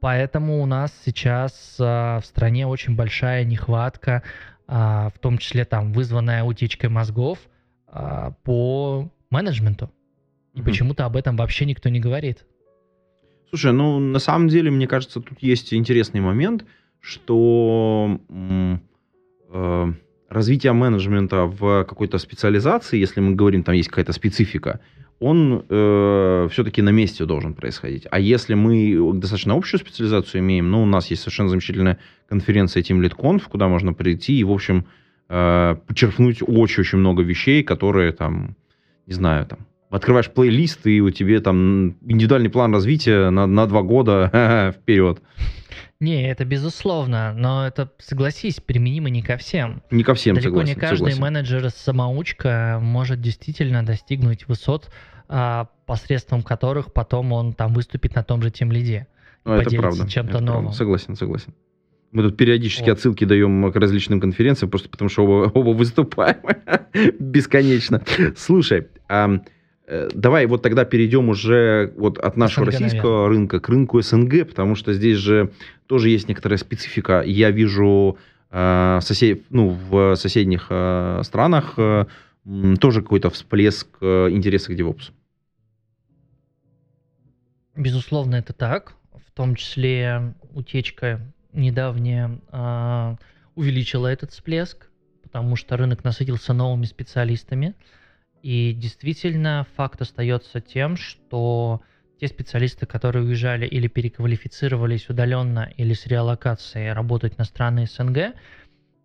[0.00, 4.22] Поэтому у нас сейчас а, в стране очень большая нехватка,
[4.66, 7.38] а, в том числе там вызванная утечкой мозгов
[7.86, 9.90] а, по менеджменту.
[10.54, 10.64] И Мгм.
[10.64, 12.44] почему-то об этом вообще никто не говорит.
[13.50, 16.64] Слушай, ну на самом деле, мне кажется, тут есть интересный момент,
[17.00, 18.18] что
[19.52, 19.92] э,
[20.32, 24.80] развитие менеджмента в какой-то специализации, если мы говорим, там есть какая-то специфика,
[25.20, 28.06] он э, все-таки на месте должен происходить.
[28.10, 33.00] А если мы достаточно общую специализацию имеем, ну, у нас есть совершенно замечательная конференция Team
[33.00, 34.84] Lead куда можно прийти и, в общем,
[35.28, 38.56] э, подчеркнуть очень-очень много вещей, которые там,
[39.06, 43.82] не знаю, там, открываешь плейлист, и у тебя там индивидуальный план развития на, на два
[43.82, 45.22] года вперед.
[46.02, 49.84] Не, это безусловно, но это, согласись, применимо не ко всем.
[49.92, 50.74] Не ко всем, Далеко согласен.
[50.74, 51.22] не каждый согласен.
[51.22, 54.90] менеджер-самоучка может действительно достигнуть высот,
[55.28, 59.06] а, посредством которых потом он там выступит на том же тем лиде.
[59.44, 60.08] Ну, это правда.
[60.08, 60.52] чем-то это правда.
[60.52, 60.72] новым.
[60.72, 61.54] Согласен, согласен.
[62.10, 62.98] Мы тут периодически Вот.
[62.98, 66.38] отсылки даем к различным конференциям, просто потому что оба, оба выступаем
[67.20, 68.02] бесконечно.
[68.36, 69.36] Слушай, а,
[70.14, 74.74] давай вот тогда перейдем уже вот от нашего СНГ, российского рынка к рынку СНГ, потому
[74.74, 75.52] что здесь же
[75.86, 77.22] тоже есть некоторая специфика.
[77.24, 78.18] Я вижу
[78.50, 82.06] э, сосед, ну, в соседних э, странах э,
[82.80, 85.10] тоже какой-то всплеск э, интереса к DevOps.
[87.76, 88.94] Безусловно, это так.
[89.26, 91.20] В том числе утечка
[91.52, 93.16] недавняя а,
[93.54, 94.88] увеличила этот всплеск,
[95.22, 97.74] потому что рынок насытился новыми специалистами.
[98.42, 101.80] И действительно, факт остается тем, что
[102.20, 108.34] те специалисты, которые уезжали или переквалифицировались удаленно или с реалокацией работать на страны СНГ,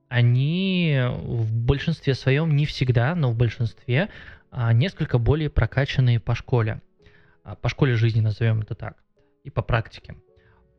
[0.09, 4.09] они в большинстве своем, не всегда, но в большинстве,
[4.51, 6.81] а, несколько более прокачанные по школе.
[7.43, 8.97] А, По школе жизни, назовем это так,
[9.43, 10.15] и по практике.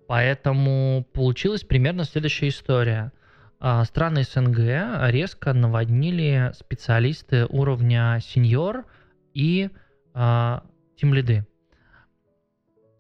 [0.06, 3.12] Поэтому получилась примерно следующая история.
[3.60, 8.86] А, Страны СНГ резко наводнили специалисты уровня сеньор
[9.34, 9.70] и
[10.14, 10.62] а,
[10.96, 11.44] тимлиды.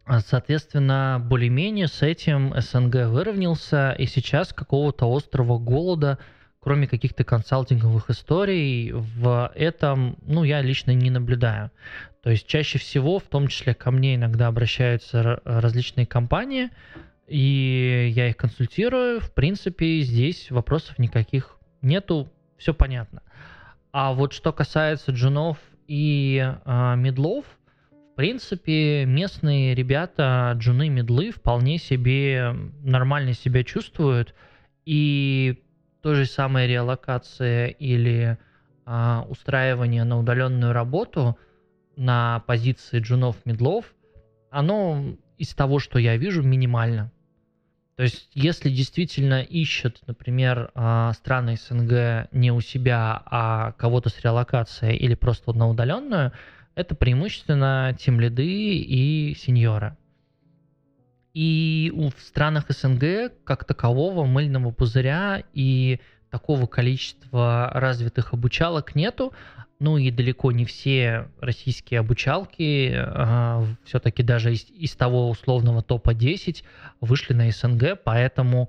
[0.04, 6.18] А, Соответственно, более-менее с этим СНГ выровнялся, и сейчас какого-то острого голода,
[6.58, 11.70] кроме каких-то консалтинговых историй, в этом, ну, я лично не наблюдаю.
[12.22, 16.70] То есть чаще всего, в том числе ко мне иногда обращаются различные компании,
[17.28, 19.20] и я их консультирую.
[19.20, 23.22] В принципе, здесь вопросов никаких нету, все понятно.
[23.92, 27.44] А вот что касается джунов и а, медлов,
[27.90, 34.34] в принципе, местные ребята, джуны, медлы, вполне себе нормально себя чувствуют.
[34.84, 35.62] И
[36.02, 38.38] той же самой реалокация или
[38.84, 41.38] а, устраивание на удаленную работу
[41.96, 43.94] на позиции джунов, медлов,
[44.50, 47.12] оно из того, что я вижу, минимально.
[47.98, 54.20] То есть, если действительно ищут, например, а, страны СНГ не у себя, а кого-то с
[54.20, 56.30] релокацией или просто на удаленную,
[56.76, 59.96] это преимущественно тимлиды и сеньоры.
[61.34, 69.32] И в странах СНГ как такового мыльного пузыря и такого количества развитых обучалок нету.
[69.80, 72.98] Ну и далеко не все российские обучалки,
[73.84, 76.64] все-таки даже из, из того условного топа 10
[77.00, 78.68] вышли на СНГ, поэтому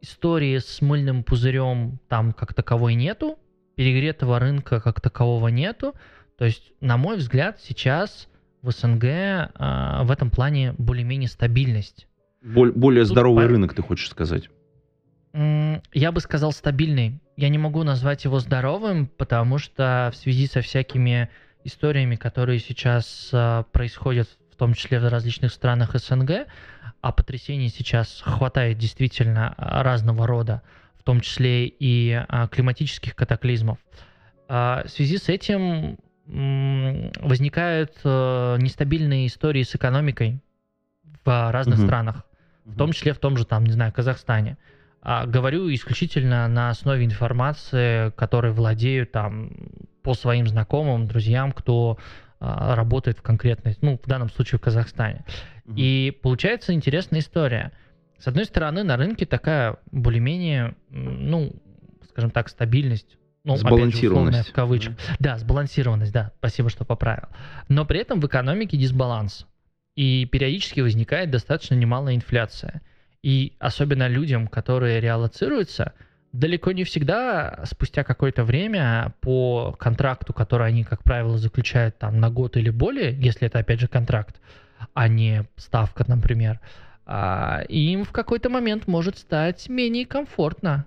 [0.00, 3.38] истории с мыльным пузырем там как таковой нету,
[3.76, 5.94] перегретого рынка как такового нету.
[6.36, 8.28] То есть, на мой взгляд, сейчас
[8.62, 9.04] в СНГ
[9.54, 12.08] а, в этом плане более-менее стабильность.
[12.42, 14.50] Боль- более Тут здоровый по- рынок, ты хочешь сказать?
[15.92, 17.20] Я бы сказал стабильный.
[17.36, 21.28] Я не могу назвать его здоровым, потому что в связи со всякими
[21.64, 26.48] историями, которые сейчас а, происходят, в том числе в различных странах СНГ,
[27.00, 30.62] а потрясений сейчас хватает действительно а, разного рода,
[30.98, 33.78] в том числе и а, климатических катаклизмов.
[34.48, 40.42] А, В связи с этим возникают э, нестабильные истории с экономикой
[41.24, 41.86] в разных Мгм.
[41.86, 42.24] странах
[42.66, 44.58] в том числе в том же, там, не знаю, Казахстане.
[44.60, 44.77] А,
[45.26, 49.50] говорю исключительно на основе информации, которой владею там
[50.02, 51.98] по своим знакомым, друзьям, кто
[52.40, 55.24] а, работает в конкретной, ну, в данном случае в Казахстане.
[55.64, 55.74] Мгм.
[55.76, 57.72] И получается интересная история.
[58.18, 61.52] С одной стороны, на рынке такая более-менее, ну,
[62.10, 63.16] скажем так, стабильность.
[63.44, 64.48] Ну, опять же, Сбалансированность.
[64.50, 64.96] в кавычках.
[65.18, 67.28] Да, сбалансированность, да, спасибо, что поправил.
[67.68, 69.46] Но при этом в экономике дисбаланс.
[69.96, 72.82] И периодически возникает достаточно немалая инфляция.
[73.28, 75.92] И особенно людям, которые реалоцируются,
[76.32, 82.30] далеко не всегда спустя какое-то время по контракту, который они, как правило, заключают там на
[82.30, 84.40] год или более, если это, опять же, контракт,
[84.94, 86.60] а не ставка, например,
[87.04, 90.86] а, им в какой-то момент может стать менее комфортно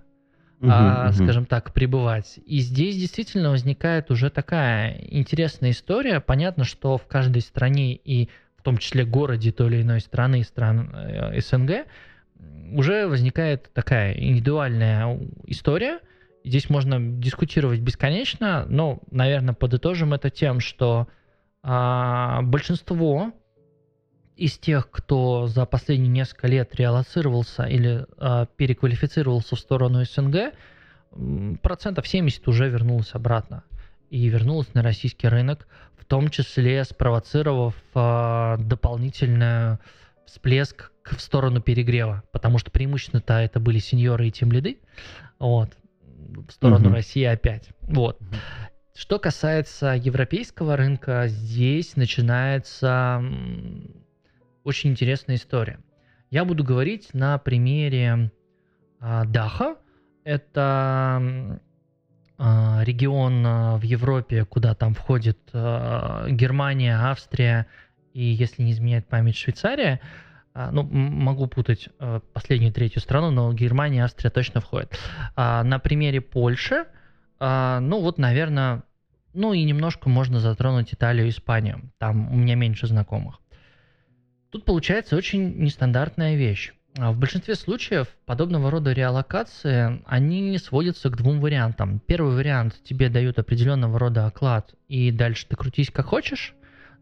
[0.58, 1.14] Мгм, а, мгм.
[1.14, 2.40] скажем так, пребывать.
[2.44, 6.18] И здесь действительно возникает уже такая интересная история.
[6.18, 10.90] Понятно, что в каждой стране и в том числе городе той или иной страны, стран
[10.92, 11.86] э, СНГ,
[12.72, 16.00] уже возникает такая индивидуальная история.
[16.44, 21.08] Здесь можно дискутировать бесконечно, но, наверное, подытожим это тем, что
[21.62, 23.32] А, большинство
[24.36, 30.54] из тех, кто за последние несколько лет реалоцировался или а, переквалифицировался в сторону СНГ,
[31.62, 33.62] процентов 70 уже вернулось обратно
[34.10, 39.78] и вернулось на российский рынок, в том числе спровоцировав а, дополнительный
[40.26, 44.78] всплеск в сторону перегрева, потому что преимущественно-то это были сеньоры и тимлиды,
[45.38, 46.94] вот, в сторону Мгм.
[46.94, 48.20] России опять, вот.
[48.20, 48.36] Мгм.
[48.94, 53.24] Что касается европейского рынка, здесь начинается
[54.64, 55.78] очень интересная история.
[56.30, 58.30] Я буду говорить на примере
[59.00, 59.76] а, Даха.
[60.24, 61.60] Это
[62.38, 67.66] а, регион а, в Европе, куда там входит а, Германия, Австрия
[68.12, 70.00] и, если не изменяет память, Швейцария.
[70.54, 74.96] А, Ну, могу путать а, последнюю, третью страну, но Германия Австрия точно входят.
[75.34, 76.86] А, На примере Польши,
[77.38, 78.82] а, ну вот, наверное,
[79.34, 81.90] ну и немножко можно затронуть Италию и Испанию.
[81.98, 83.40] Там у меня меньше знакомых.
[84.50, 86.72] Тут получается очень нестандартная вещь.
[86.94, 92.00] В большинстве случаев подобного рода реаллокации, они сводятся к двум вариантам.
[92.00, 96.54] Первый вариант тебе дают определенного рода оклад, и дальше ты крутись как хочешь,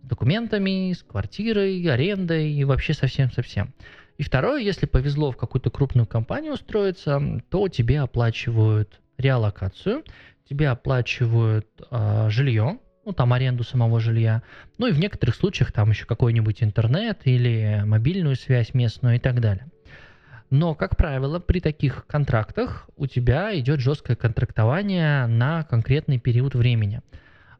[0.02, 3.74] с документами, с квартирой, арендой и вообще совсем-совсем.
[4.18, 10.04] И второе, если повезло в какую-то крупную компанию устроиться, то тебе оплачивают реаллокацию,
[10.48, 14.42] тебе оплачивают а, жилье, ну там аренду самого жилья,
[14.78, 19.40] ну и в некоторых случаях там еще какой-нибудь интернет или мобильную связь местную и так
[19.40, 19.66] далее.
[20.50, 27.02] Но, как правило, при таких контрактах у тебя идет жесткое контрактование на конкретный период времени.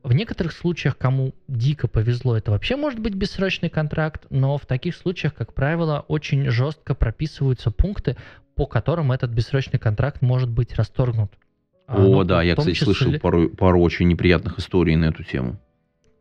[0.02, 4.96] В некоторых случаях, кому дико повезло, это вообще может быть бессрочный контракт, но в таких
[4.96, 8.16] случаях, как правило, очень жестко прописываются пункты,
[8.54, 11.32] по которым этот бессрочный контракт может быть расторгнут.
[11.86, 15.22] А, О, ну, да, я, кстати, числе- слышал пару, пару очень неприятных историй на эту
[15.22, 15.60] тему.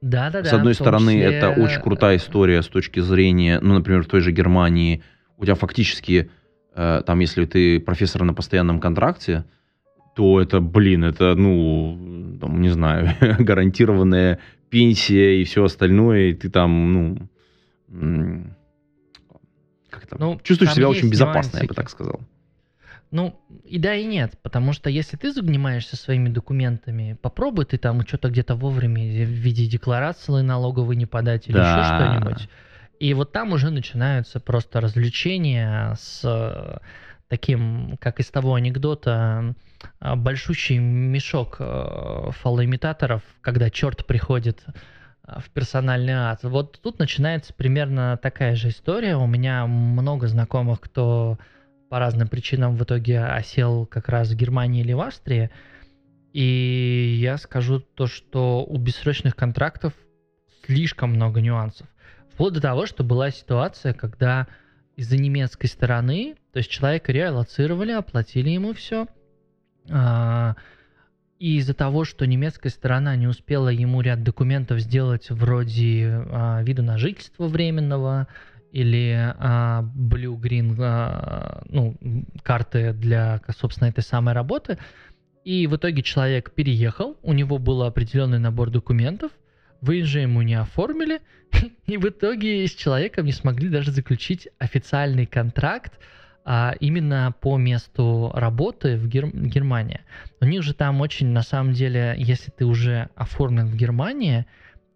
[0.01, 0.49] Да-да-да.
[0.49, 3.75] С одной в том стороны, числе, это очень крутая э, история с точки зрения, ну,
[3.75, 5.03] например, в той же Германии,
[5.37, 6.29] у тебя фактически,
[6.75, 9.45] э, там, если ты профессор на постоянном контракте,
[10.19, 13.07] то это, блин, это, ну, там, не знаю,
[13.39, 18.45] гарантированная пенсия и все остальное, и ты там, ну,
[19.89, 21.73] как это, Ну, чувствуешь себя очень безопасно, я бы нюансики.
[21.73, 22.19] так сказал.
[23.11, 28.05] Ну, и да, и нет, потому что если ты занимаешься своими документами, попробуй ты там
[28.05, 31.79] что-то где-то вовремя в виде декларации налоговой не подать или Да.
[31.79, 32.49] еще что-нибудь.
[32.99, 36.81] И вот там уже начинаются просто развлечения с
[37.29, 39.55] таким, как из того анекдота,
[40.01, 46.43] э, большущий мешок э, фалоимитаторов, когда черт приходит э, в персональный ад.
[46.43, 49.15] Вот тут начинается примерно такая же история.
[49.15, 51.37] У меня много знакомых, кто
[51.89, 55.51] по разным причинам в итоге осел как раз в Германии или в Австрии.
[56.33, 59.93] И я скажу то, что у бессрочных контрактов
[60.65, 61.87] слишком много нюансов.
[62.33, 64.47] Вплоть до того, что была ситуация, когда
[64.95, 69.07] из-за немецкой стороны, то есть человека реалоцировали, оплатили ему все,
[71.39, 76.81] и из-за того, что немецкая сторона не успела ему ряд документов сделать вроде а, вида
[76.83, 78.27] на жительство временного
[78.73, 81.97] или а, Blue Green, а, ну,
[82.43, 84.77] карты для, собственно, этой самой работы,
[85.45, 89.31] и в итоге человек переехал, у него был определенный набор документов,
[89.79, 91.21] вы же ему не оформили,
[91.87, 95.93] и в итоге с человеком не смогли даже заключить официальный контракт
[96.51, 100.01] а, именно по месту работы в Гер- Германии.
[100.41, 104.47] У них же там очень, на самом деле, если ты уже оформлен в Германии,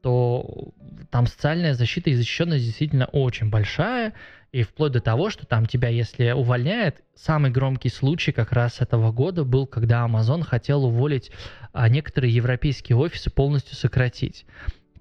[0.01, 0.73] то
[1.11, 4.13] там социальная защита и защищенность действительно очень большая,
[4.51, 9.11] и вплоть до того, что там тебя, если увольняет, самый громкий случай как раз этого
[9.11, 11.29] года был, когда Amazon хотел уволить
[11.71, 14.47] а, некоторые европейские офисы, полностью сократить.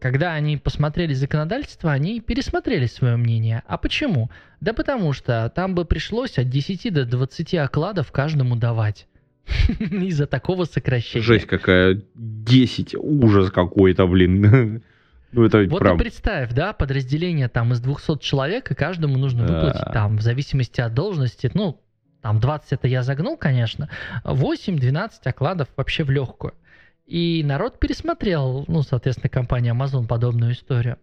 [0.02, 3.62] Когда они посмотрели законодательство, они пересмотрели свое мнение.
[3.68, 4.30] А почему?
[4.60, 9.06] Да потому что там бы пришлось от 10 до 20 окладов каждому давать.
[9.78, 11.24] Из-за такого сокращения.
[11.24, 14.82] Жесть какая, 10, ужас какой-то, блин.
[15.34, 15.96] Ну, это Вот прям...
[15.96, 19.54] представь, да, подразделение там из 200 человек, и каждому нужно Да.
[19.54, 21.80] выплатить там, в зависимости от должности, ну,
[22.20, 23.88] там 20 это я загнул, конечно,
[24.24, 26.52] 8-12 окладов вообще в легкую.
[27.12, 30.96] И народ пересмотрел, ну, соответственно, компания Amazon подобную историю.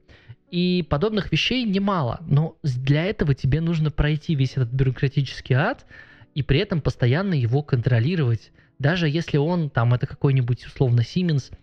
[0.49, 5.85] И подобных вещей немало, но для этого тебе нужно пройти весь этот бюрократический ад
[6.33, 8.51] и при этом постоянно его контролировать.
[8.79, 11.53] Даже если он, там, это какой-нибудь, условно, Siemens,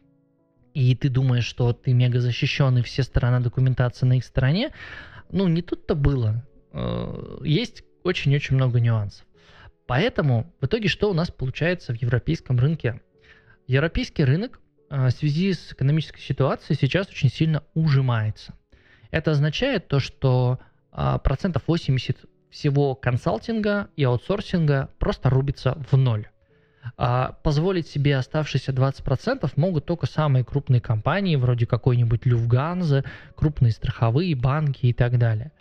[0.75, 4.70] и ты думаешь, что ты мега защищен, и все сторона документации на их стороне,
[5.29, 6.47] ну, не тут-то было.
[6.73, 9.27] Э, Есть очень-очень много нюансов.
[9.89, 13.01] Поэтому в итоге что у нас получается в европейском рынке?
[13.67, 14.61] Европейский рынок
[14.91, 18.55] э, в связи с экономической ситуацией сейчас очень сильно ужимается.
[19.11, 20.59] Это означает то, что
[20.93, 22.19] а, процентов 80
[22.51, 26.29] всего консалтинга и аутсорсинга просто рубится в ноль.
[26.97, 33.05] А позволить себе оставшиеся 20% могут только самые крупные компании, вроде какой-нибудь Люфганзы,
[33.35, 35.53] крупные страховые банки и так далее.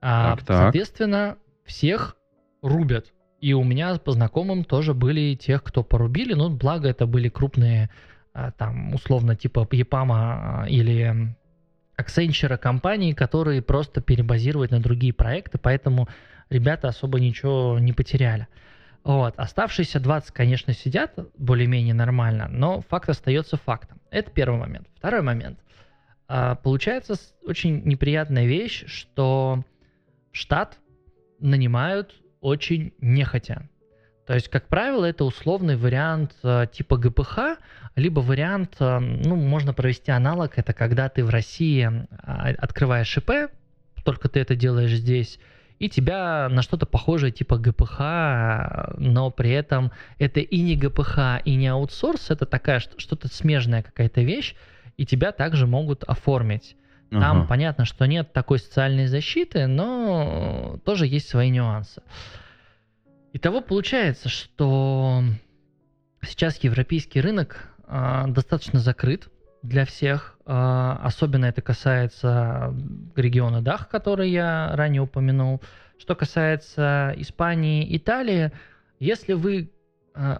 [0.00, 0.56] А, Так, так.
[0.58, 2.16] Соответственно, всех
[2.62, 3.12] рубят.
[3.40, 7.90] И у меня по знакомым тоже были тех, кто порубили, но благо это были крупные,
[8.34, 11.34] а, там, условно, типа Япама а, или
[11.98, 16.08] Accenture компании, которые просто перебазируют на другие проекты, поэтому
[16.50, 18.46] ребята особо ничего не потеряли.
[19.04, 19.34] Вот.
[19.38, 24.00] Оставшиеся 20, конечно, сидят более-менее нормально, но факт остается фактом.
[24.10, 24.86] Это первый момент.
[24.96, 25.58] Второй момент.
[26.28, 27.14] А, Получается
[27.46, 29.64] очень неприятная вещь, что
[30.30, 30.78] штат
[31.38, 33.68] нанимают очень нехотя.
[34.26, 37.58] То есть, как правило, это условный вариант э, типа ГПХ,
[37.96, 43.50] либо вариант, э, ну, можно провести аналог, это когда ты в России а, открываешь ИП,
[44.04, 45.40] только ты это делаешь здесь,
[45.80, 51.42] и тебя на что-то похожее типа ГПХ, э, но при этом это и не ГПХ,
[51.44, 54.54] и не аутсорс, это такая что- что-то смежная какая-то вещь,
[54.96, 56.76] и тебя также могут оформить.
[57.10, 57.46] Там Ага.
[57.48, 62.02] понятно, что нет такой социальной защиты, но тоже есть свои нюансы.
[63.32, 65.22] Итого получается, что
[66.22, 69.28] сейчас европейский рынок а, достаточно закрыт
[69.62, 70.38] для всех.
[70.46, 72.74] А, особенно это касается
[73.16, 75.60] региона Дах, который я ранее упомянул.
[75.98, 78.52] Что касается Испании, Италии,
[79.00, 79.70] если вы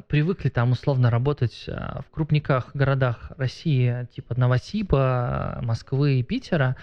[0.09, 6.77] привыкли там условно работать а, в крупниках городах России, типа Новосиба, Москвы и Питера,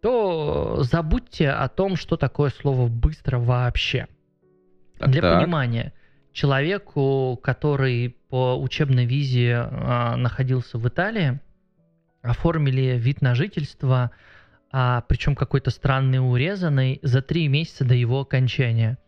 [0.00, 4.08] то забудьте о том, что такое слово быстро вообще.
[4.98, 5.38] Так, Для так.
[5.38, 5.92] понимания,
[6.32, 11.40] человеку, который по учебной визе а, находился в Италии,
[12.22, 14.10] оформили вид на жительство,
[14.70, 18.98] а, причем какой-то странный урезанный, за три месяца до его окончания.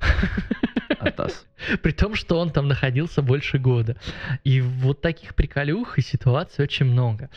[1.00, 1.46] Атас.
[1.82, 3.96] При том, что он там находился больше года.
[4.44, 7.30] И вот таких приколюх и ситуаций очень много.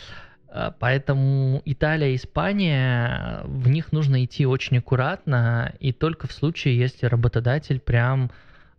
[0.49, 7.07] А, Поэтому Италия, Испания, в них нужно идти очень аккуратно, и только в случае, если
[7.07, 8.31] работодатель прям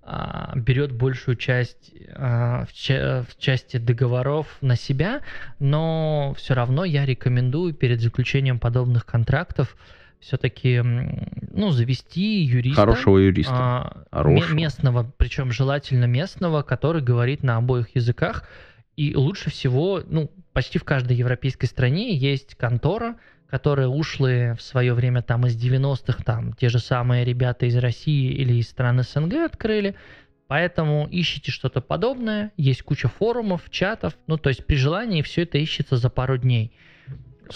[0.03, 5.23] а, берет большую часть а, в, в части договоров на себя,
[5.59, 9.77] но все равно я рекомендую перед заключением подобных контрактов
[10.25, 12.81] все-таки ну, завести юриста.
[12.81, 13.53] Хорошего юриста.
[13.55, 14.55] А, Хорошего.
[14.55, 18.49] ме- местного, причем желательно местного, который говорит на обоих языках.
[18.97, 23.17] И лучше всего, ну, почти в каждой европейской стране есть контора,
[23.49, 28.33] которые ушлые в свое время там из 90-х, там те же самые ребята из России
[28.33, 29.95] или из стран СНГ открыли.
[30.47, 32.53] Поэтому ищите что-то подобное.
[32.57, 34.17] Есть куча форумов, чатов.
[34.27, 36.73] Ну, то есть при желании все это ищется за пару дней.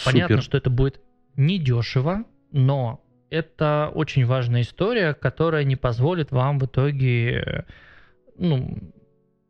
[0.04, 0.42] Понятно, Супер.
[0.42, 1.00] что это будет
[1.36, 7.66] недешево, но это очень важная история, которая не позволит вам в итоге
[8.36, 8.78] ну,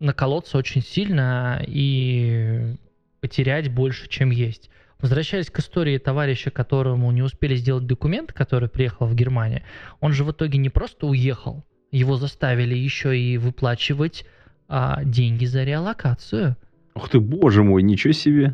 [0.01, 2.77] наколоться очень сильно и
[3.21, 4.71] потерять больше, чем есть.
[5.01, 9.63] Возвращаясь к истории товарища, которому не успели сделать документ, который приехал в Германию,
[10.01, 14.27] он же в итоге не просто уехал, его заставили еще и выплачивать
[14.67, 16.57] а, деньги за реалокацию.
[16.95, 18.53] Ух ты, боже мой, ничего себе.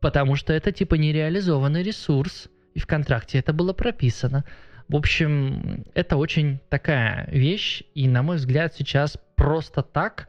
[0.00, 4.44] Потому что это типа нереализованный ресурс, и в контракте это было прописано.
[4.88, 10.28] В общем, это очень такая вещь, и, на мой взгляд, сейчас просто так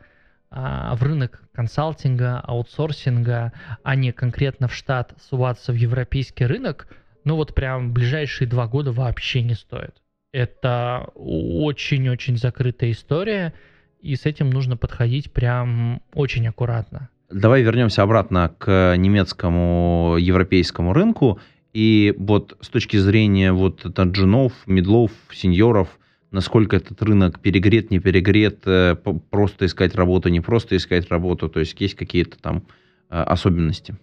[0.49, 3.51] а, в рынок консалтинга, аутсорсинга,
[3.83, 6.87] а не конкретно в штат суваться в европейский рынок,
[7.25, 10.01] ну вот прям ближайшие два года вообще не стоит.
[10.31, 13.53] Это очень-очень закрытая история,
[13.99, 17.09] и с этим нужно подходить прям очень аккуратно.
[17.29, 21.41] Давай вернемся обратно к немецкому европейскому рынку.
[21.73, 25.99] И вот с точки зрения вот джунов, медлов, сеньоров,
[26.31, 28.95] насколько этот рынок перегрет, не перегрет, э,
[29.29, 32.63] просто искать работу, не просто искать работу, то есть есть какие-то там
[33.09, 33.97] э, особенности.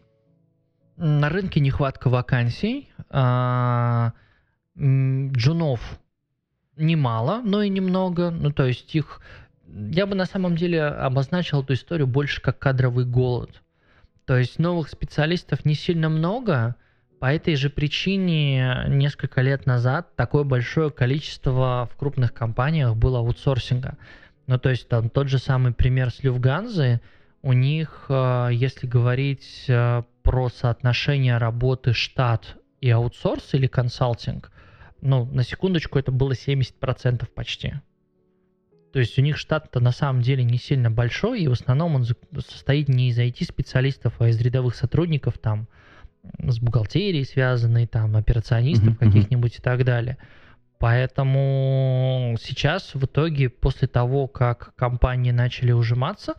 [0.96, 2.88] На рынке нехватка вакансий.
[3.10, 4.12] а,
[4.76, 5.80] Джунов
[6.76, 8.30] немало, но и немного.
[8.30, 9.20] Ну, то есть их...
[9.66, 13.62] Я бы на самом деле обозначил эту историю больше как кадровый голод.
[14.24, 16.76] То есть новых специалистов не сильно много,
[17.24, 23.96] по этой же причине несколько лет назад такое большое количество в крупных компаниях было аутсорсинга.
[24.46, 27.00] Ну, то есть там тот же самый пример с Люфганзы,
[27.40, 34.52] у них, э, если говорить э, про соотношение работы штат и аутсорс или консалтинг,
[35.00, 37.72] ну, на секундочку, это было 70% почти.
[38.92, 42.04] То есть у них штат-то на самом деле не сильно большой, и в основном он
[42.04, 45.68] состоит не из IT-специалистов, а из рядовых сотрудников, там,
[46.38, 50.18] с бухгалтерией связанной, там, операционистов Мгм, каких-нибудь и так далее.
[50.78, 56.34] Поэтому сейчас в итоге, после того, как компании начали ужиматься,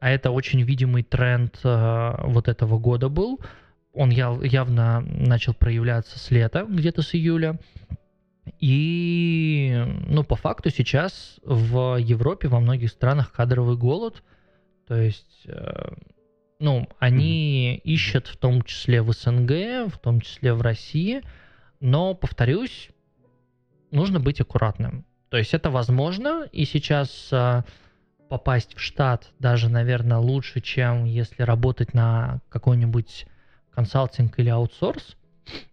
[0.00, 3.40] а это очень видимый тренд э, вот этого года был,
[3.94, 7.58] он яв- явно начал проявляться с лета, где-то с июля.
[8.60, 14.22] И, ну, по факту сейчас в Европе, во многих странах кадровый голод.
[14.86, 15.94] То есть, э,
[16.58, 21.22] ну, они ищут в том числе в СНГ, в том числе в России.
[21.80, 22.88] Но, повторюсь,
[23.90, 25.04] нужно быть аккуратным.
[25.28, 27.62] То есть это возможно, и сейчас э,
[28.28, 33.26] попасть в штат даже, наверное, лучше, чем если работать на какой-нибудь
[33.72, 35.16] консалтинг или аутсорс.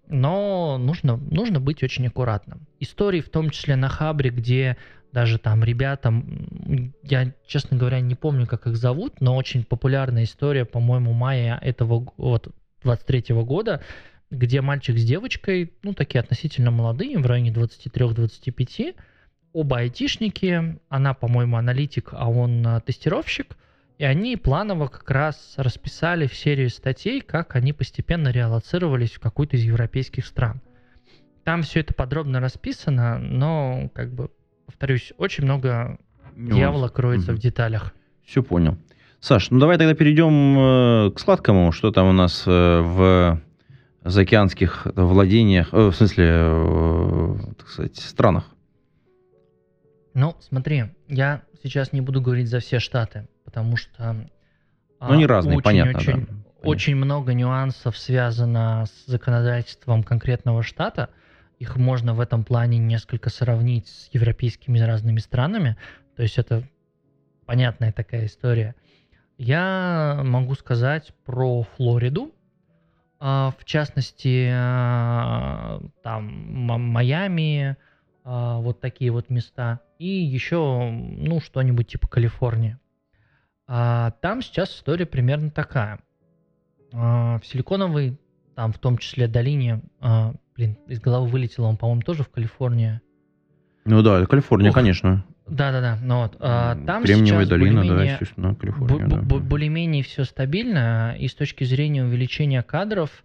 [0.07, 2.67] Но нужно, нужно быть очень аккуратным.
[2.79, 4.77] Истории, в том числе на Хабре, где
[5.13, 10.23] даже там ребята, м, я, честно говоря, не помню, как их зовут, но очень популярная
[10.23, 12.47] история, по-моему, мая этого вот
[12.81, 13.81] 23 года,
[14.31, 18.95] где мальчик с девочкой, ну, такие относительно молодые, в районе 23-25,
[19.53, 23.55] оба айтишники, она, по-моему, аналитик, а он а, тестировщик,
[23.99, 29.57] и они планово как раз расписали в серию статей, как они постепенно реалоцировались в какую-то
[29.57, 30.59] из европейских стран.
[31.43, 34.31] Там все это подробно расписано, но, как бы,
[34.65, 35.97] повторюсь, очень много
[36.35, 37.93] дьявола кроется в деталях.
[38.25, 38.77] Все понял.
[39.19, 40.57] Саш, ну давай тогда перейдем
[41.07, 41.71] э, к сладкому.
[41.71, 43.39] Что там у нас э, в
[44.03, 48.49] заокеанских владениях, э, в смысле, э, так сказать, странах?
[50.13, 54.13] Ну, смотри, я сейчас не буду говорить за все штаты, потому что...
[54.13, 54.27] Ну,
[54.99, 56.43] они разные, понятно, Очень, да, понятно.
[56.61, 61.09] очень много нюансов связано с законодательством конкретного штата.
[61.59, 65.77] Их можно в этом плане несколько сравнить с европейскими разными странами.
[66.15, 66.63] То есть это
[67.45, 68.75] понятная такая история.
[69.37, 72.33] Я могу сказать про Флориду.
[73.19, 77.77] А, В частности, а, там Майами,
[78.25, 79.79] а, вот такие вот места.
[79.97, 82.77] И еще, ну, что-нибудь типа Калифорнии.
[83.65, 85.99] Там сейчас история примерно такая.
[86.91, 88.19] В Силиконовой,
[88.55, 89.81] там в том числе долине,
[90.55, 93.01] блин, из головы вылетело, он, по-моему, тоже в Калифорнии.
[93.85, 95.25] Ну да, Калифорния, Ух, конечно.
[95.47, 96.37] Да-да-да, ну вот.
[96.39, 99.07] а, Там Кремниевая сейчас долина, да, более-менее- естественно, бо- Калифорния.
[99.07, 99.21] бо- да.
[99.21, 103.23] бо- более-менее все стабильно, и с точки зрения увеличения кадров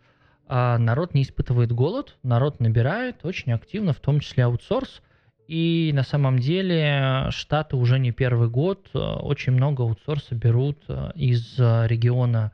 [0.48, 5.02] а, народ не испытывает голод, народ набирает очень активно, в том числе аутсорс.
[5.46, 11.12] И на самом деле штаты уже не первый год а, очень много аутсорса берут а,
[11.14, 12.52] из а, региона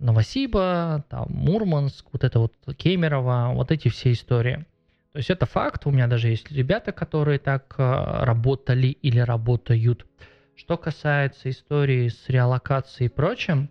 [0.00, 4.66] Новосиба, там, Мурманск, вот это вот Кемерово, вот эти все истории.
[5.12, 10.06] То есть это факт, у меня даже есть ребята, которые так а, работали или работают.
[10.56, 13.70] Что касается истории с реалокацией и прочим,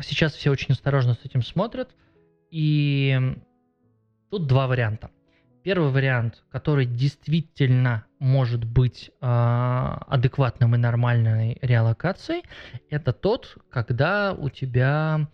[0.00, 1.90] сейчас все очень осторожно с этим смотрят,
[2.50, 3.18] и
[4.30, 5.10] тут два варианта.
[5.68, 12.42] Первый вариант, который действительно может быть а, адекватным и нормальной реалокацией,
[12.88, 15.28] это тот, когда у тебя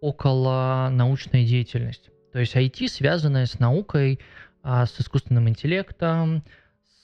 [0.00, 2.08] около научная деятельность.
[2.32, 4.20] То есть IT, связанная с наукой,
[4.62, 6.44] а, с искусственным интеллектом,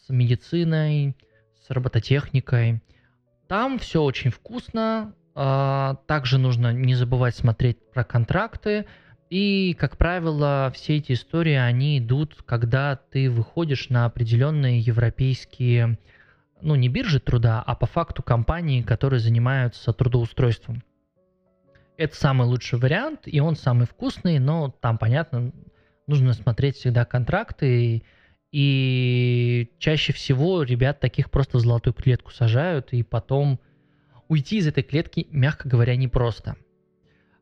[0.07, 1.17] с медициной,
[1.67, 2.85] с робототехникой.
[3.49, 5.13] Там все очень вкусно.
[5.35, 8.87] а, Также нужно не забывать смотреть про контракты.
[9.31, 15.99] И, как правило, все эти истории, они идут, когда ты выходишь на определенные европейские,
[16.61, 20.83] ну, не биржи труда, а по факту компании, которые занимаются трудоустройством.
[21.97, 25.53] Это самый лучший вариант, и он самый вкусный, но там, понятно,
[26.09, 28.03] нужно смотреть всегда контракты,
[28.51, 33.61] и чаще всего ребят таких просто в золотую клетку сажают, и потом
[34.27, 36.57] уйти из этой клетки, мягко говоря, непросто.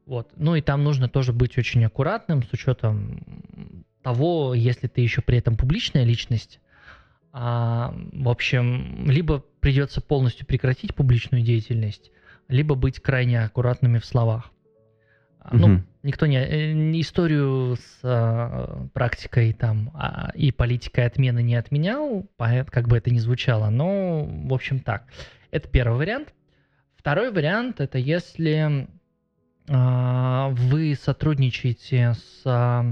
[0.08, 0.30] Вот.
[0.36, 5.36] Ну и там нужно тоже быть очень аккуратным с учетом того, если ты еще при
[5.36, 6.60] этом публичная личность.
[7.30, 12.10] А, в общем, либо придется полностью прекратить публичную деятельность,
[12.48, 14.50] либо быть крайне аккуратными в словах.
[15.40, 21.42] А, Ну, никто не э, не историю с а, практикой там а, и политикой отмены
[21.42, 25.04] не отменял, как бы это ни звучало, но в общем так.
[25.50, 26.32] Это первый вариант.
[26.96, 28.88] Второй вариант это если
[29.68, 32.84] вы сотрудничаете с а,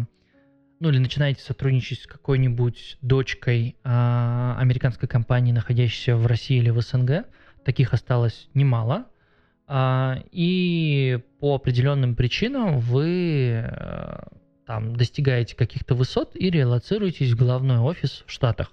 [0.81, 6.81] ну или начинаете сотрудничать с какой-нибудь дочкой а, американской компании, находящейся в России или в
[6.81, 7.27] СНГ.
[7.65, 9.07] Таких осталось немало.
[9.67, 14.19] А, и по определенным причинам вы э,
[14.65, 18.71] там достигаете каких-то высот и релоцируетесь в головной офис в Штатах.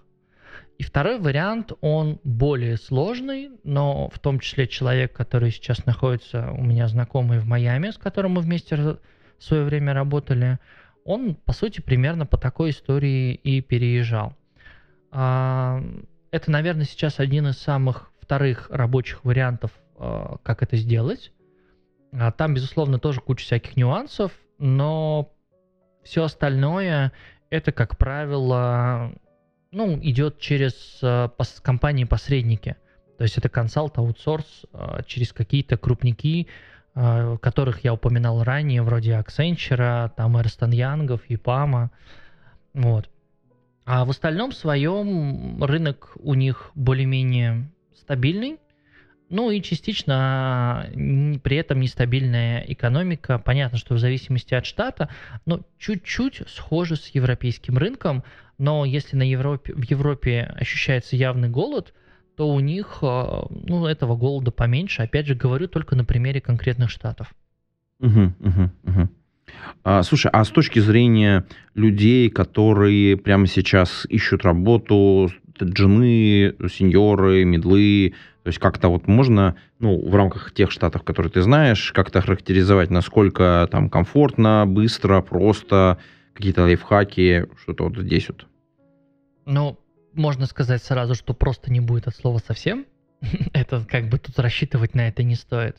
[0.77, 6.63] И второй вариант, он более сложный, но в том числе человек, который сейчас находится у
[6.63, 8.99] меня знакомый в Майами, с которым мы вместе в
[9.39, 10.59] свое время работали,
[11.05, 14.35] он, по сути, примерно по такой истории и переезжал.
[15.11, 15.83] А,
[16.31, 21.31] это, наверное, сейчас один из самых вторых рабочих вариантов, а, как это сделать.
[22.13, 25.31] А, там, безусловно, тоже куча всяких нюансов, но
[26.03, 27.11] все остальное
[27.49, 29.13] это, как правило,
[29.73, 31.29] ну, идет через э,
[31.61, 32.75] компании-посредники.
[33.17, 36.47] То есть это консалт, аутсорс э, через какие-то крупники,
[36.95, 41.89] э, которых я упоминал ранее, вроде Accenture, там Эрстон Янгов, EPAM.
[42.73, 43.09] Вот.
[43.85, 48.59] А в остальном своем рынок у них более-менее стабильный.
[49.29, 50.89] Ну и частично
[51.43, 53.39] при этом нестабильная экономика.
[53.39, 55.09] Понятно, что в зависимости от штата,
[55.45, 58.23] но чуть-чуть схоже с европейским рынком.
[58.57, 61.93] Но если на Европе, в Европе ощущается явный голод,
[62.35, 65.03] то у них э, ну, этого голода поменьше.
[65.03, 67.33] Опять же, говорю только на примере конкретных штатов.
[67.99, 69.09] Угу, угу, угу.
[69.83, 71.45] А, слушай, а с точки зрения
[71.75, 75.29] людей, которые прямо сейчас ищут работу,
[75.61, 81.41] джины, сеньоры, медлы, то есть как-то вот можно, ну, в рамках тех штатов, которые ты
[81.41, 85.97] знаешь, как-то характеризовать, насколько там комфортно, быстро, просто,
[86.33, 88.45] какие-то лайфхаки, что-то вот здесь вот.
[89.45, 89.79] Ну,
[90.13, 92.85] можно сказать сразу, что просто не будет от слова совсем.
[93.53, 95.77] это как бы тут рассчитывать на это не стоит.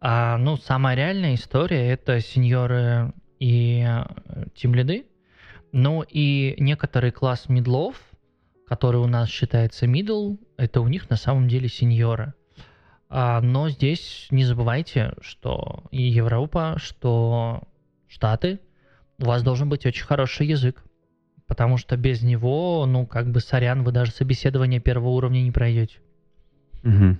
[0.00, 4.04] А, ну, самая реальная история это сеньоры и э,
[4.54, 5.06] тимлиды.
[5.72, 7.96] Ну и некоторый класс медлов,
[8.66, 12.34] который у нас считается middle, это у них на самом деле сеньоры.
[13.08, 17.62] А, но здесь не забывайте, что и Европа, что
[18.08, 18.60] Штаты,
[19.22, 20.82] у вас должен быть очень хороший язык.
[21.46, 25.98] Потому что без него, ну, как бы, сорян, вы даже собеседование первого уровня не пройдете.
[26.82, 27.18] Угу.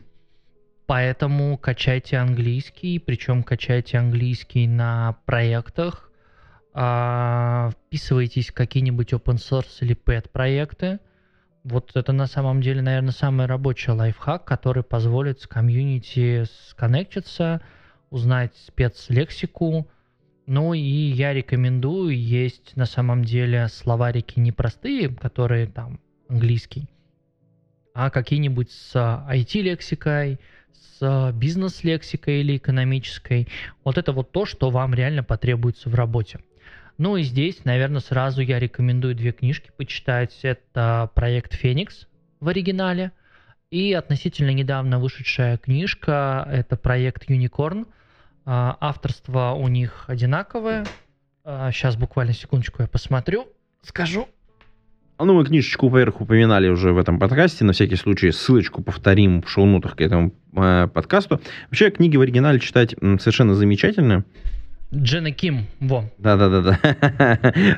[0.86, 6.10] Поэтому качайте английский, причем качайте английский на проектах,
[6.74, 10.98] а, вписывайтесь в какие-нибудь open source или pet проекты,
[11.64, 17.60] вот это на самом деле, наверное, самый рабочий лайфхак, который позволит с комьюнити сконнектиться,
[18.10, 19.88] узнать спецлексику.
[20.46, 26.88] Ну и я рекомендую, есть на самом деле словарики непростые, которые там английский,
[27.94, 30.40] а какие-нибудь с IT-лексикой,
[30.72, 33.48] с бизнес-лексикой или экономической.
[33.84, 36.40] Вот это вот то, что вам реально потребуется в работе.
[36.98, 40.38] Ну и здесь, наверное, сразу я рекомендую две книжки почитать.
[40.42, 42.08] Это проект «Феникс»
[42.40, 43.12] в оригинале
[43.70, 47.86] и относительно недавно вышедшая книжка– это проект «Юникорн».
[48.44, 50.84] А, авторство у них одинаковое.
[51.44, 53.46] Сейчас а, буквально секундочку я посмотрю,
[53.82, 54.28] скажу.
[55.18, 57.64] А ну, мы книжечку поверх упоминали уже в этом подкасте.
[57.64, 61.40] На всякий случай ссылочку повторим в шоу-нотах к этому э, подкасту.
[61.66, 64.24] Вообще, книги в оригинале читать совершенно замечательно.
[64.94, 66.04] Джена Ким, во.
[66.18, 66.78] Да-да-да.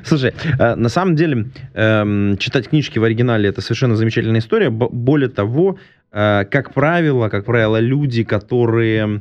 [0.05, 4.71] Слушай, э, на самом деле, эм, читать книжки в оригинале это совершенно замечательная история.
[4.71, 5.79] Более того,
[6.11, 9.21] э, как правило, как правило, люди, которые э,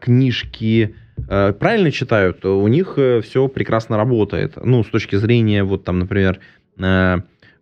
[0.00, 0.94] книжки
[1.28, 4.54] правильно читают, у них все прекрасно работает.
[4.56, 6.40] Ну, с точки зрения, вот там, например,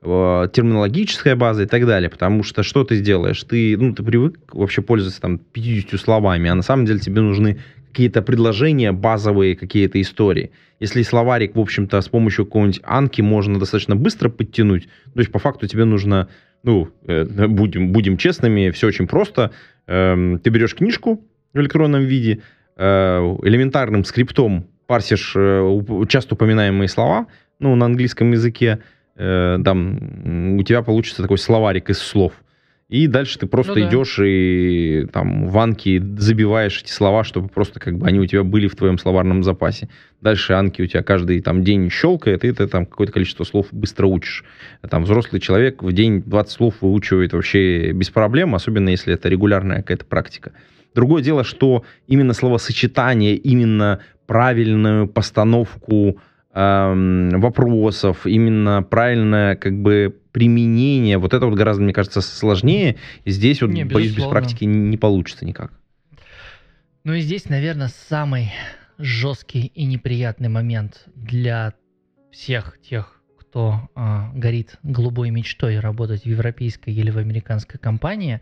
[0.02, 3.42] терминологическая база и так далее, потому что что ты сделаешь?
[3.44, 7.58] Ты, ну, ты привык вообще пользоваться там 50 словами, а на самом деле тебе нужны
[7.90, 10.52] какие-то предложения, базовые какие-то истории.
[10.78, 15.38] Если словарик, в общем-то, с помощью какого-нибудь анки можно достаточно быстро подтянуть, то есть по
[15.38, 16.28] факту тебе нужно,
[16.62, 19.50] ну, э, будем, будем честными, все очень просто.
[19.86, 21.22] Э, ты берешь книжку
[21.52, 22.42] в электронном виде,
[22.76, 27.26] э, элементарным скриптом парсишь э, часто упоминаемые слова,
[27.58, 28.80] ну, на английском языке,
[29.16, 32.32] э, там, у тебя получится такой словарик из слов–
[32.90, 33.88] и дальше ты просто ну, да.
[33.88, 38.42] идешь и там в анки забиваешь эти слова, чтобы просто как бы они у тебя
[38.42, 39.88] были в твоем словарном запасе.
[40.20, 44.08] Дальше анки у тебя каждый там день щелкает, и ты там какое-то количество слов быстро
[44.08, 44.44] учишь.
[44.90, 49.82] Там взрослый человек в день 20 слов выучивает вообще без проблем, особенно если это регулярная
[49.82, 50.50] какая-то практика.
[50.94, 56.18] Другое дело, что именно словосочетание, именно правильную постановку
[56.52, 62.96] эм, вопросов, именно правильное как бы применение, вот это вот гораздо, мне кажется, сложнее.
[63.24, 65.72] И здесь вот, не, боюсь, без практики не получится никак.
[67.04, 68.52] Ну и здесь, наверное, самый
[68.98, 71.74] жесткий и неприятный момент для
[72.30, 78.40] всех тех, кто э, горит голубой мечтой работать в европейской или в американской компании.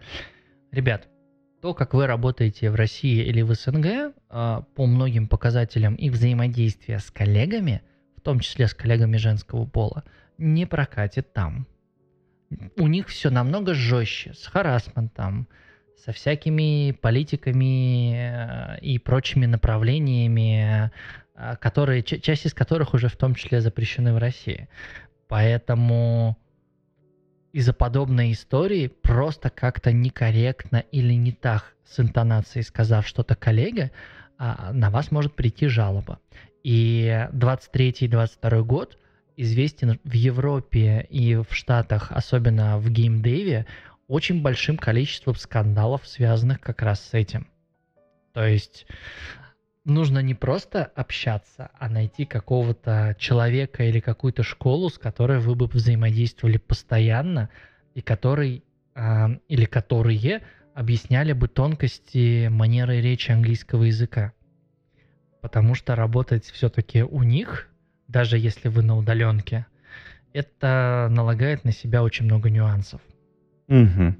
[0.72, 1.08] Ребят,
[1.60, 6.98] то, как вы работаете в России или в СНГ, э, по многим показателям и взаимодействия
[6.98, 7.82] с коллегами–
[8.18, 10.04] в том числе с коллегами женского пола,
[10.38, 11.66] не прокатит там.
[12.76, 15.46] у них все намного жестче, с харасментом,
[15.96, 20.90] со всякими политиками э, и прочими направлениями,
[21.34, 24.68] э, которые, часть из которых уже в том числе запрещены в России.
[25.28, 26.38] Поэтому
[27.58, 33.90] из-за подобной истории просто как-то некорректно или не так с интонацией сказав что-то коллеге,
[34.38, 36.20] а, на вас может прийти жалоба.
[36.62, 38.96] И 23-22 год
[39.36, 43.66] известен в Европе и в Штатах, особенно в геймдеве,
[44.06, 47.48] очень большим количеством скандалов, связанных как раз с этим.
[48.34, 48.86] То есть
[49.88, 55.66] нужно не просто общаться, а найти какого-то человека или какую-то школу, с которой вы бы
[55.66, 57.48] взаимодействовали постоянно,
[57.94, 58.62] и который
[58.94, 60.42] э, или которые
[60.74, 64.32] объясняли бы тонкости манеры речи английского языка.
[65.40, 67.68] Потому что работать все-таки у них,
[68.06, 69.66] даже если вы на удаленке,
[70.32, 73.00] это налагает на себя очень много нюансов.
[73.68, 74.14] Угу.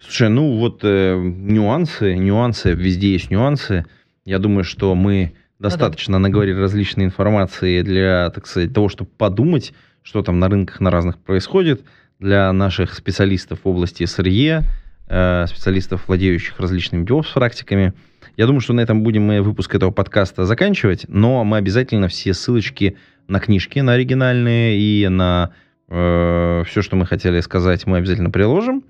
[0.00, 3.84] Слушай, ну вот э, нюансы, нюансы, везде есть нюансы.
[4.26, 9.72] Я думаю, что мы достаточно наговорили различной информации для, так сказать, того, чтобы подумать,
[10.02, 11.82] что там на рынках на разных происходит,
[12.18, 14.64] для наших специалистов в области СРЕ,
[15.08, 17.92] э, специалистов, владеющих различными DevOps-практиками.
[18.36, 22.34] Я думаю, что на этом будем мы выпуск этого подкаста заканчивать, но мы обязательно все
[22.34, 22.96] ссылочки
[23.28, 25.52] на книжки, на оригинальные и на
[25.88, 28.82] э, все, что мы хотели сказать, мы обязательно приложим.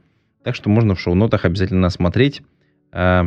[0.43, 2.41] Так что можно в шоу-нотах обязательно смотреть,
[2.93, 3.25] э,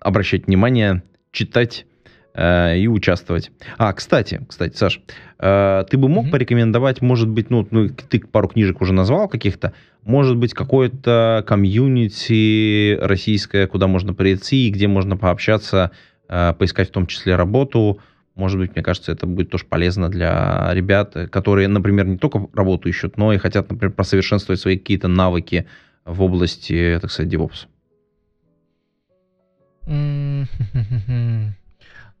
[0.00, 1.86] обращать внимание, читать
[2.34, 3.50] э, и участвовать.
[3.76, 5.00] А, кстати, кстати, Саш,
[5.38, 6.30] э, ты бы мог mm-hmm.
[6.30, 9.72] порекомендовать, может быть, ну, ну, ты пару книжек уже назвал каких-то,
[10.04, 15.90] может быть, какое-то комьюнити российское, куда можно прийти, где можно пообщаться,
[16.28, 18.00] э, поискать в том числе работу,
[18.38, 22.88] может быть, мне кажется, это будет тоже полезно для ребят, которые, например, не только работу
[22.88, 25.66] ищут, но и хотят, например, просовершенствовать свои какие-то навыки
[26.04, 27.66] в области, так сказать, DevOps.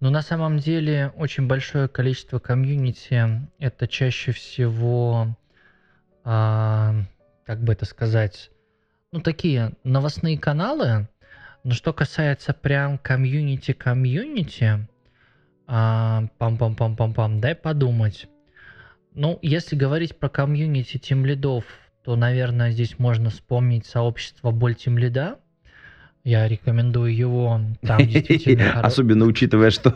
[0.00, 5.36] Ну, на самом деле, очень большое количество комьюнити— это чаще всего,
[6.22, 6.94] а,
[7.44, 8.52] как бы это сказать,
[9.10, 11.08] ну, такие новостные каналы.
[11.64, 14.86] Но что касается прям комьюнити-комьюнити,
[15.66, 18.28] а, пам-пам-пам-пам-пам, дай подумать.
[19.14, 21.64] Ну, если говорить про комьюнити тимлидов,
[22.04, 25.40] то, наверное, здесь можно вспомнить сообщество Боль Тимлида.
[26.24, 27.60] Я рекомендую его.
[27.82, 29.94] Там действительно Особенно учитывая, что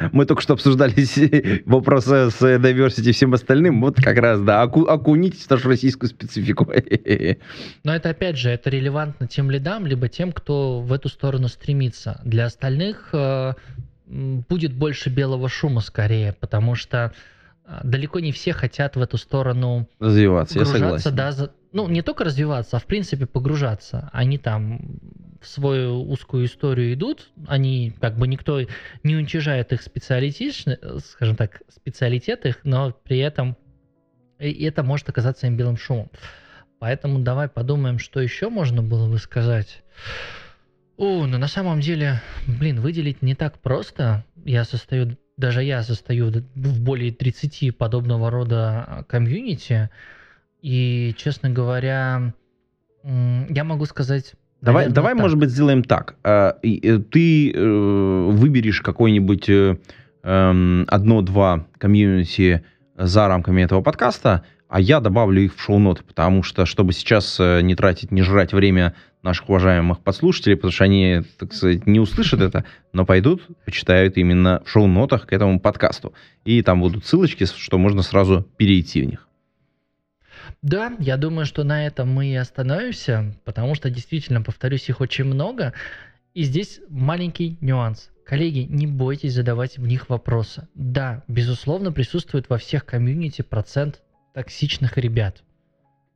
[0.12, 3.80] мы только что обсуждали вопросы с diversity и всем остальным.
[3.80, 6.70] Вот как раз, да, оку окунитесь в нашу российскую специфику.
[7.84, 12.20] Но это, опять же, это релевантно тем лидам, либо тем, кто в эту сторону стремится.
[12.24, 13.54] Для остальных э,
[14.06, 17.12] будет больше белого шума скорее, потому что
[17.64, 20.58] а, далеко не все хотят в эту сторону развиваться.
[20.58, 21.14] Я согласен.
[21.14, 24.08] Да, за, ну, не только развиваться, а в принципе погружаться.
[24.12, 24.80] Они там
[25.40, 28.60] в свою узкую историю идут, они как бы никто
[29.02, 33.56] не уничижает их специалитичность, скажем так, специалитет их, но при этом
[34.38, 36.10] это может оказаться им белым шумом.
[36.78, 39.82] Поэтому давай подумаем, что еще можно было бы сказать.
[40.96, 44.24] О, ну на самом деле, блин, выделить не так просто.
[44.44, 49.90] Я состою, даже я состою в более 30 подобного рода а, комьюнити.
[50.60, 52.34] И, честно говоря,
[53.04, 54.34] я могу сказать...
[54.60, 55.22] Давай, наверное, давай так.
[55.22, 56.16] может быть, сделаем так.
[56.24, 59.76] А, э, ты э, выберешь какой-нибудь э,
[60.24, 62.64] эм, одно-два комьюнити
[62.96, 67.74] за рамками этого подкаста, а я добавлю их в шоу-ноты, потому что, чтобы сейчас не
[67.74, 72.64] тратить, не жрать время наших уважаемых подслушателей, потому что они, так сказать, не услышат это,
[72.92, 76.12] но пойдут, почитают именно в шоу-нотах к этому подкасту.
[76.44, 79.27] И там будут ссылочки, что можно сразу перейти в них.
[80.62, 85.24] Да, я думаю, что на этом мы и остановимся, потому что действительно, повторюсь, их очень
[85.24, 85.72] много.
[86.34, 88.10] И здесь маленький нюанс.
[88.24, 90.68] Коллеги, не бойтесь задавать в них вопросы.
[90.74, 94.02] Да, безусловно, присутствует во всех комьюнити процент
[94.34, 95.42] токсичных ребят.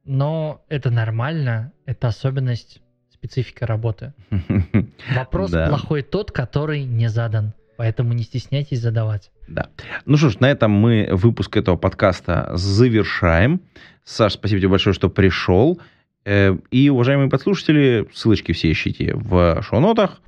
[0.04, 4.12] Но это нормально, это особенность специфика работы.
[5.14, 7.54] Вопрос плохой тот, который не задан.
[7.76, 9.30] Поэтому не стесняйтесь задавать.
[9.48, 9.68] Да.
[10.04, 13.60] Ну что ж, на этом мы выпуск этого подкаста завершаем.
[14.04, 15.80] Саш, спасибо тебе большое, что пришел.
[16.24, 20.20] Э, и, уважаемые подслушатели, ссылочки все ищите в шоу-нотах.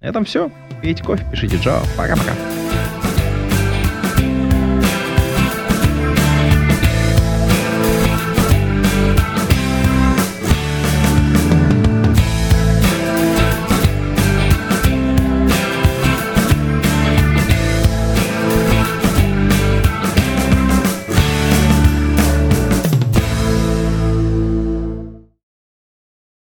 [0.00, 0.50] На этом все.
[0.82, 1.82] Пейте кофе, пишите чао.
[1.96, 2.34] Пока-пока.